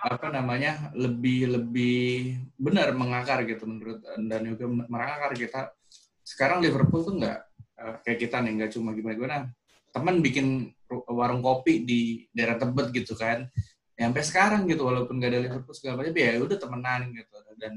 apa 0.02 0.34
namanya 0.34 0.90
lebih 0.98 1.46
lebih 1.52 2.34
benar 2.58 2.90
mengakar 2.98 3.46
gitu 3.46 3.70
menurut 3.70 4.02
dan 4.02 4.42
juga 4.50 4.66
mengakar 4.90 5.36
kita 5.38 5.76
sekarang 6.26 6.66
Liverpool 6.66 7.06
tuh 7.06 7.22
nggak 7.22 7.40
uh, 7.78 7.96
kayak 8.02 8.20
kita 8.26 8.42
nih 8.42 8.52
nggak 8.58 8.72
cuma 8.74 8.98
gimana 8.98 9.14
gimana 9.14 9.38
teman 9.94 10.26
bikin 10.26 10.74
warung 11.08 11.40
kopi 11.40 11.88
di 11.88 12.28
daerah 12.36 12.60
Tebet 12.60 12.92
gitu 12.92 13.14
kan. 13.16 13.48
Ya, 13.96 14.10
sampai 14.10 14.26
sekarang 14.26 14.62
gitu 14.66 14.88
walaupun 14.88 15.22
nggak 15.22 15.32
ada 15.32 15.40
Liverpool 15.46 15.76
segala 15.78 16.02
macam 16.02 16.16
ya 16.18 16.42
udah 16.42 16.58
temenan 16.58 17.02
gitu. 17.14 17.36
Dan 17.60 17.74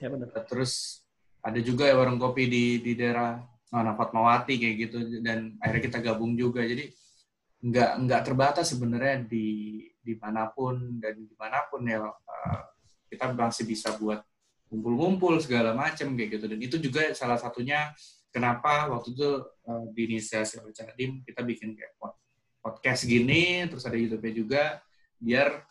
ya 0.00 0.08
benar. 0.08 0.28
terus 0.48 1.04
ada 1.40 1.60
juga 1.60 1.88
ya 1.88 1.94
warung 1.96 2.20
kopi 2.20 2.48
di 2.50 2.64
di 2.84 2.92
daerah 2.96 3.40
Mana 3.70 3.94
Fatmawati 3.94 4.58
kayak 4.58 4.76
gitu. 4.88 4.98
Dan 5.22 5.56
akhirnya 5.62 5.82
kita 5.86 5.98
gabung 6.02 6.34
juga. 6.34 6.66
Jadi 6.66 6.90
nggak 7.60 7.90
nggak 8.08 8.22
terbatas 8.24 8.72
sebenarnya 8.72 9.28
di 9.28 9.46
di 10.00 10.16
mana 10.16 10.48
pun 10.48 10.96
dan 10.96 11.14
di 11.22 11.36
mana 11.36 11.68
pun 11.68 11.84
ya 11.84 12.02
uh, 12.08 12.62
kita 13.12 13.36
masih 13.36 13.68
bisa 13.68 13.94
buat 14.00 14.24
ngumpul-ngumpul 14.72 15.38
segala 15.38 15.76
macam 15.76 16.14
kayak 16.16 16.40
gitu. 16.40 16.44
Dan 16.50 16.58
itu 16.58 16.76
juga 16.80 17.10
salah 17.12 17.36
satunya 17.36 17.92
kenapa 18.30 18.88
waktu 18.88 19.12
itu 19.12 19.28
uh, 19.66 19.84
di 19.92 20.00
inisiasi 20.08 20.62
oleh 20.62 20.72
Cadim 20.72 21.20
kita 21.26 21.42
bikin 21.42 21.74
kayak 21.74 21.98
podcast 22.60 23.08
gini 23.08 23.64
terus 23.66 23.84
ada 23.88 23.96
YouTube 23.96 24.24
juga 24.32 24.84
biar 25.20 25.64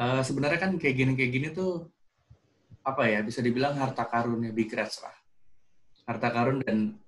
uh, 0.00 0.22
sebenarnya 0.24 0.60
kan 0.60 0.72
kayak 0.76 0.96
gini 0.96 1.12
kayak 1.16 1.32
gini 1.32 1.48
tuh 1.52 1.88
apa 2.82 3.06
ya 3.06 3.22
bisa 3.22 3.38
dibilang 3.38 3.78
harta 3.78 4.04
karunnya 4.10 4.50
Big 4.50 4.72
Reds 4.74 5.06
lah. 5.06 5.14
Harta 6.02 6.28
karun 6.34 6.58
dan 6.66 6.98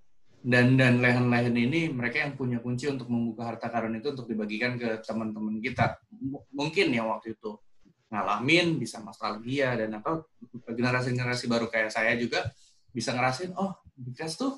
dan 0.44 0.76
dan 0.78 1.02
lehen-lehen 1.02 1.57
ini 1.57 1.80
mereka 1.90 2.22
yang 2.22 2.38
punya 2.38 2.62
kunci 2.62 2.87
untuk 2.87 3.11
membuka 3.11 3.48
harta 3.48 3.66
karun 3.72 3.98
itu 3.98 4.14
untuk 4.14 4.30
dibagikan 4.30 4.78
ke 4.78 5.02
teman-teman 5.02 5.59
kita. 5.59 5.98
M 6.14 6.38
mungkin 6.54 6.94
ya 6.94 7.02
waktu 7.02 7.35
itu 7.35 7.59
ngalamin 8.12 8.78
bisa 8.78 9.02
nostalgia 9.02 9.74
dan 9.74 9.98
atau 9.98 10.22
generasi-generasi 10.70 11.50
baru 11.50 11.66
kayak 11.66 11.90
saya 11.90 12.14
juga 12.14 12.46
bisa 12.94 13.11
ngerasain 13.11 13.50
oh 13.59 13.74
Bikas 13.98 14.38
tuh 14.38 14.54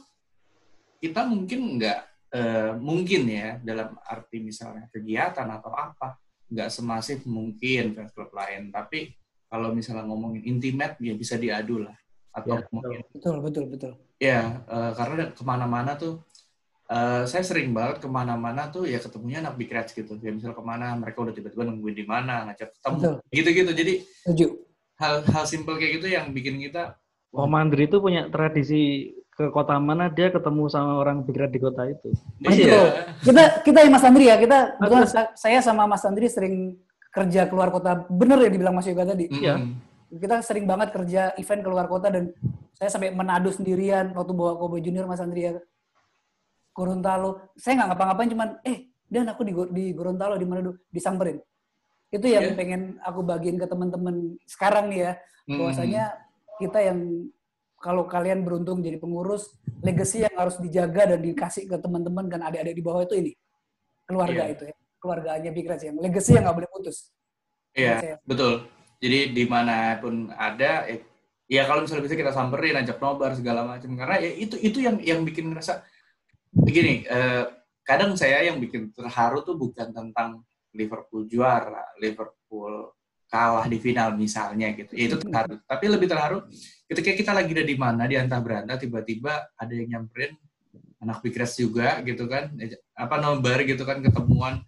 kita 1.00 1.24
mungkin 1.24 1.80
nggak 1.80 2.15
uh, 2.34 2.72
mungkin 2.78 3.28
ya 3.28 3.58
dalam 3.62 3.94
arti 4.02 4.42
misalnya 4.42 4.90
kegiatan 4.90 5.46
atau 5.46 5.70
apa 5.74 6.18
nggak 6.46 6.70
semasif 6.70 7.26
mungkin 7.26 7.94
fans 7.94 8.14
klub 8.14 8.30
lain. 8.32 8.70
Tapi 8.70 9.12
kalau 9.46 9.70
misalnya 9.70 10.06
ngomongin 10.06 10.42
intimate 10.46 10.98
ya 11.02 11.14
bisa 11.14 11.38
diadu 11.38 11.86
lah. 11.86 11.94
Atau 12.34 12.58
ya, 12.58 12.66
mungkin 12.72 12.98
betul. 13.14 13.36
Betul 13.42 13.64
betul 13.70 13.92
ya 14.16 14.64
uh, 14.64 14.96
karena 14.96 15.28
ke 15.28 15.44
mana-mana 15.44 15.92
tuh 15.92 16.24
uh, 16.88 17.28
saya 17.28 17.44
sering 17.44 17.76
banget 17.76 18.00
ke 18.00 18.08
mana-mana 18.08 18.72
tuh 18.72 18.88
ya 18.88 18.96
ketemunya 18.96 19.44
anak 19.44 19.60
big 19.60 19.68
rats 19.68 19.92
gitu. 19.92 20.16
Ya 20.22 20.32
misal 20.32 20.56
ke 20.56 20.64
mana 20.64 20.96
mereka 20.96 21.20
udah 21.20 21.34
tiba-tiba 21.36 21.68
nungguin 21.68 21.96
di 21.96 22.06
mana 22.08 22.48
ngajak 22.48 22.72
ketemu. 22.80 23.00
Gitu-gitu. 23.28 23.72
Jadi 23.76 23.94
hal 24.96 25.14
hal 25.28 25.44
simpel 25.44 25.76
kayak 25.76 26.00
gitu 26.00 26.08
yang 26.08 26.32
bikin 26.32 26.56
kita 26.56 26.96
Oh 27.36 27.44
Mandri 27.44 27.84
itu 27.84 28.00
punya 28.00 28.32
tradisi 28.32 29.12
ke 29.36 29.52
kota 29.52 29.76
mana 29.76 30.08
dia 30.08 30.32
ketemu 30.32 30.64
sama 30.72 30.96
orang 30.96 31.20
big 31.20 31.36
rat 31.36 31.52
di 31.52 31.60
kota 31.60 31.84
itu. 31.84 32.08
Mas 32.40 32.56
iya. 32.56 33.12
Kita 33.20 33.42
kita 33.60 33.78
ya 33.84 33.88
Mas 33.92 34.04
Andri 34.04 34.24
ya 34.32 34.36
kita 34.40 34.80
betul 34.80 35.04
saya 35.36 35.58
sama 35.60 35.84
Mas 35.84 36.04
Andri 36.08 36.26
sering 36.32 36.80
kerja 37.12 37.44
keluar 37.44 37.68
kota 37.68 38.08
bener 38.08 38.40
ya 38.40 38.48
dibilang 38.48 38.72
Mas 38.72 38.88
Yoga 38.88 39.12
tadi. 39.12 39.28
Iya. 39.28 39.60
Mm 39.60 39.64
-hmm 39.68 39.94
kita 40.10 40.38
sering 40.42 40.64
banget 40.64 40.94
kerja 40.94 41.34
event 41.34 41.62
keluar 41.66 41.86
kota 41.90 42.08
dan 42.14 42.30
saya 42.76 42.92
sampai 42.92 43.10
menado 43.10 43.50
sendirian 43.50 44.14
waktu 44.14 44.32
bawa 44.36 44.54
Kobe 44.60 44.78
Junior 44.78 45.08
Mas 45.08 45.18
Andria 45.18 45.58
Gorontalo. 46.70 47.50
Saya 47.56 47.82
nggak 47.82 47.88
ngapa-ngapain 47.94 48.30
cuman 48.30 48.48
eh 48.62 48.92
dan 49.08 49.26
aku 49.32 49.42
di, 49.42 49.52
di 49.72 49.84
Gorontalo 49.96 50.38
di 50.38 50.46
Manado 50.46 50.78
disamperin. 50.92 51.40
Itu 52.12 52.26
yang 52.30 52.54
yeah. 52.54 52.56
pengen 52.56 52.82
aku 53.02 53.26
bagiin 53.26 53.58
ke 53.58 53.66
teman-teman 53.66 54.38
sekarang 54.46 54.92
nih 54.92 55.10
ya. 55.10 55.12
Hmm. 55.50 55.58
Bahwasanya 55.58 56.04
kita 56.62 56.78
yang 56.84 56.98
kalau 57.86 58.10
kalian 58.10 58.42
beruntung 58.42 58.82
jadi 58.82 58.98
pengurus, 58.98 59.54
legacy 59.86 60.26
yang 60.26 60.34
harus 60.34 60.58
dijaga 60.58 61.14
dan 61.14 61.22
dikasih 61.22 61.70
ke 61.70 61.78
teman-teman 61.78 62.26
kan 62.26 62.42
adik-adik 62.42 62.74
di 62.74 62.82
bawah 62.82 63.06
itu 63.06 63.14
ini. 63.14 63.32
Keluarga 64.02 64.42
yeah. 64.42 64.54
itu 64.58 64.64
ya. 64.66 64.76
Keluarganya 64.98 65.50
Big 65.54 65.70
Reds 65.70 65.86
yang 65.86 65.96
legacy 66.02 66.34
yang 66.34 66.50
nggak 66.50 66.56
boleh 66.58 66.70
putus. 66.74 67.14
Iya, 67.78 67.94
yeah, 68.02 68.18
betul 68.26 68.66
jadi 68.96 69.32
di 69.32 69.44
mana 69.44 70.00
pun 70.00 70.32
ada, 70.32 70.88
eh, 70.88 71.04
ya 71.46 71.68
kalau 71.68 71.84
misalnya 71.84 72.04
bisa 72.08 72.16
kita 72.16 72.32
samperin, 72.32 72.80
ajak 72.80 72.96
nobar 72.96 73.36
segala 73.36 73.68
macam. 73.68 73.92
Karena 73.92 74.16
ya 74.20 74.30
itu 74.32 74.56
itu 74.56 74.78
yang 74.80 74.96
yang 75.04 75.20
bikin 75.22 75.52
ngerasa 75.52 75.84
begini. 76.56 77.04
Eh, 77.04 77.44
kadang 77.84 78.16
saya 78.16 78.42
yang 78.48 78.56
bikin 78.58 78.90
terharu 78.96 79.44
tuh 79.44 79.56
bukan 79.60 79.92
tentang 79.92 80.42
Liverpool 80.72 81.28
juara, 81.28 81.84
Liverpool 82.00 82.96
kalah 83.28 83.68
di 83.68 83.78
final 83.82 84.16
misalnya 84.16 84.72
gitu. 84.72 84.92
Ya, 84.96 85.12
itu 85.12 85.16
terharu. 85.20 85.60
Tapi 85.68 85.84
lebih 85.92 86.08
terharu 86.08 86.38
ketika 86.86 87.10
kita 87.18 87.32
lagi 87.34 87.50
ada 87.50 87.66
di 87.66 87.76
mana 87.76 88.06
di 88.06 88.14
antah 88.14 88.38
berantah 88.38 88.78
tiba-tiba 88.78 89.50
ada 89.58 89.72
yang 89.74 89.98
nyamperin 89.98 90.38
anak 91.02 91.20
Bikres 91.20 91.58
juga 91.58 92.00
gitu 92.06 92.30
kan 92.30 92.54
apa 92.96 93.16
nomor 93.20 93.58
gitu 93.66 93.82
kan 93.82 94.00
ketemuan. 94.00 94.62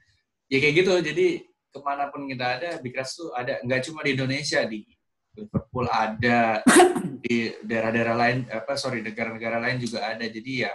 Ya 0.49 0.59
kayak 0.65 0.75
gitu 0.85 0.93
jadi 1.05 1.27
ke 1.45 1.79
mana 1.85 2.09
pun 2.11 2.27
kita 2.27 2.47
ada 2.59 2.71
Bikres 2.83 3.15
tuh 3.17 3.31
ada. 3.33 3.63
Nggak 3.63 3.81
cuma 3.89 4.03
di 4.03 4.11
Indonesia 4.19 4.61
di 4.67 4.83
Liverpool 5.39 5.87
ada 5.87 6.61
di 7.25 7.55
daerah-daerah 7.63 8.17
lain 8.17 8.39
apa 8.51 8.75
sorry 8.75 9.01
negara-negara 9.01 9.63
lain 9.63 9.79
juga 9.79 10.11
ada. 10.11 10.25
Jadi 10.27 10.67
ya 10.67 10.75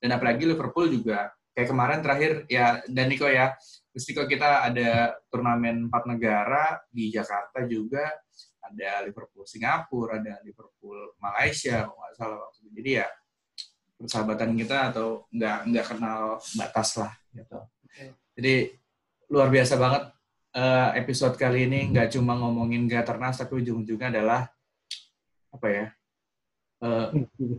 dan 0.00 0.16
apalagi 0.16 0.48
Liverpool 0.48 0.88
juga. 0.88 1.30
Kayak 1.52 1.74
kemarin 1.74 2.00
terakhir 2.06 2.32
ya 2.46 2.78
dan 2.86 3.10
Niko 3.10 3.26
ya 3.26 3.50
Niko 3.90 4.30
kita 4.30 4.62
ada 4.70 5.18
turnamen 5.26 5.90
empat 5.90 6.06
negara 6.06 6.78
di 6.86 7.10
Jakarta 7.10 7.66
juga 7.66 8.06
ada 8.70 8.90
Liverpool 9.06 9.44
Singapura 9.48 10.20
ada 10.20 10.40
Liverpool 10.44 11.16
Malaysia 11.20 11.88
nggak 11.88 12.12
salah 12.16 12.38
waktu 12.42 12.58
itu. 12.64 12.70
Jadi 12.78 12.90
ya 13.02 13.08
persahabatan 13.98 14.50
kita 14.54 14.78
atau 14.94 15.26
nggak 15.34 15.58
nggak 15.72 15.86
kenal 15.90 16.20
batas 16.56 16.88
lah 17.00 17.12
gitu. 17.34 17.58
Jadi 18.38 18.54
luar 19.28 19.48
biasa 19.50 19.74
banget 19.76 20.02
uh, 20.54 20.90
episode 20.94 21.34
kali 21.34 21.66
ini. 21.66 21.90
Nggak 21.90 22.14
cuma 22.14 22.38
ngomongin 22.38 22.86
Gaternas 22.86 23.40
tapi 23.40 23.60
ujung-ujungnya 23.60 24.14
adalah 24.14 24.46
apa 25.48 25.66
ya 25.72 25.86
uh, 26.84 27.08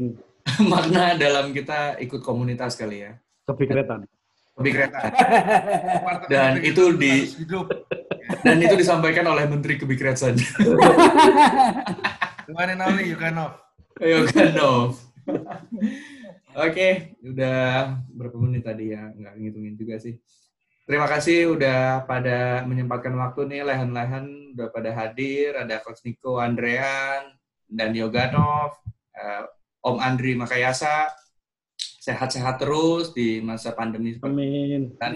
makna 0.72 1.18
dalam 1.18 1.52
kita 1.52 1.98
ikut 2.00 2.22
komunitas 2.22 2.78
kali 2.78 3.06
ya 3.06 3.12
kebikretan 4.60 5.02
kebikretan 6.04 6.28
dan 6.28 6.52
itu 6.60 6.84
di 7.00 7.14
dan 8.46 8.58
itu 8.60 8.76
disampaikan 8.76 9.26
oleh 9.32 9.48
Menteri 9.48 9.80
Kebikretan 9.80 10.36
and 12.70 12.84
only 12.86 13.10
Yukanov 13.10 13.58
Yukanov 13.98 15.00
Oke, 16.58 17.14
udah 17.22 17.94
berapa 18.10 18.36
menit 18.42 18.66
tadi 18.66 18.92
ya? 18.92 19.14
Nggak 19.14 19.34
ngitungin 19.38 19.76
juga 19.78 19.96
sih. 20.02 20.18
Terima 20.90 21.06
kasih 21.06 21.54
udah 21.54 22.10
pada 22.10 22.66
menyempatkan 22.66 23.14
waktu 23.14 23.46
nih, 23.46 23.62
lehan-lehan 23.62 24.58
udah 24.58 24.68
pada 24.74 24.90
hadir. 24.90 25.54
Ada 25.54 25.78
Coach 25.86 26.02
Niko, 26.02 26.42
Andrean, 26.42 27.38
dan 27.70 27.94
Yoganov, 27.94 28.74
uh, 29.14 29.46
Om 29.86 30.02
Andri 30.02 30.34
Makayasa. 30.34 31.14
Sehat-sehat 32.00 32.64
terus 32.64 33.12
di 33.12 33.44
masa 33.44 33.76
pandemi. 33.76 34.16
Amin. 34.24 34.96
Dan 34.96 35.14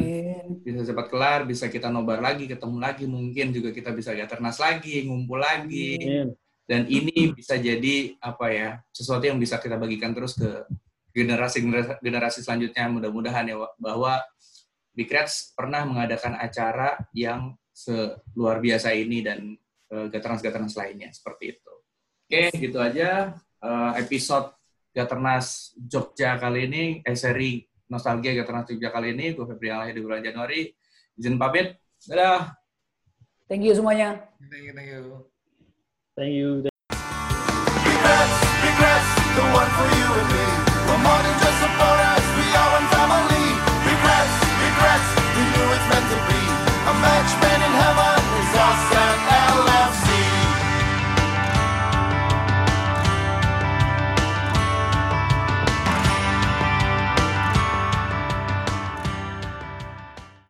bisa 0.59 0.83
cepat 0.83 1.07
kelar, 1.07 1.47
bisa 1.47 1.71
kita 1.71 1.87
nobar 1.87 2.19
lagi, 2.19 2.43
ketemu 2.43 2.77
lagi. 2.77 3.07
Mungkin 3.07 3.55
juga 3.55 3.71
kita 3.71 3.95
bisa 3.95 4.11
gaternas 4.11 4.59
lagi, 4.59 5.07
ngumpul 5.07 5.39
lagi. 5.39 5.95
Amin. 5.97 6.27
Dan 6.63 6.87
ini 6.87 7.31
bisa 7.35 7.59
jadi 7.59 8.15
apa 8.23 8.47
ya 8.51 8.69
sesuatu 8.91 9.27
yang 9.27 9.39
bisa 9.39 9.59
kita 9.59 9.75
bagikan 9.75 10.15
terus 10.15 10.35
ke 10.39 10.63
generasi 11.11 11.59
generasi 11.99 12.39
selanjutnya 12.39 12.87
mudah-mudahan 12.89 13.45
ya 13.51 13.55
bahwa 13.77 14.23
Big 14.95 15.09
Reds 15.11 15.51
pernah 15.57 15.83
mengadakan 15.83 16.37
acara 16.39 16.97
yang 17.11 17.57
seluar 17.73 18.61
biasa 18.61 18.93
ini 18.93 19.25
dan 19.25 19.57
uh, 19.89 20.07
gaternas-gaternas 20.07 20.77
lainnya 20.77 21.09
seperti 21.09 21.57
itu. 21.57 21.73
Oke, 22.29 22.43
gitu 22.57 22.77
aja 22.79 23.37
uh, 23.61 23.91
episode 23.97 24.53
Gaternas 24.93 25.73
Jogja 25.75 26.37
kali 26.37 26.69
ini, 26.69 26.83
eh 27.01 27.17
seri 27.17 27.65
Nostalgia 27.89 28.37
Gaternas 28.37 28.69
Jogja 28.69 28.93
kali 28.93 29.17
ini, 29.17 29.33
gue 29.33 29.45
Febri 29.49 29.73
Alahi 29.73 29.97
di 29.97 30.01
bulan 30.05 30.21
Januari. 30.21 30.69
Izin 31.17 31.41
pamit, 31.41 31.77
dadah! 32.05 32.53
Thank 33.49 33.65
you 33.65 33.73
semuanya. 33.73 34.29
Thank 34.49 34.69
you, 34.69 34.73
thank 34.73 34.89
you. 34.89 35.01
Thank 36.15 36.33
you. 36.37 36.49
Thank 36.61 36.69
you. 36.69 36.73
Regrets, 38.63 39.09
you. 40.31 40.52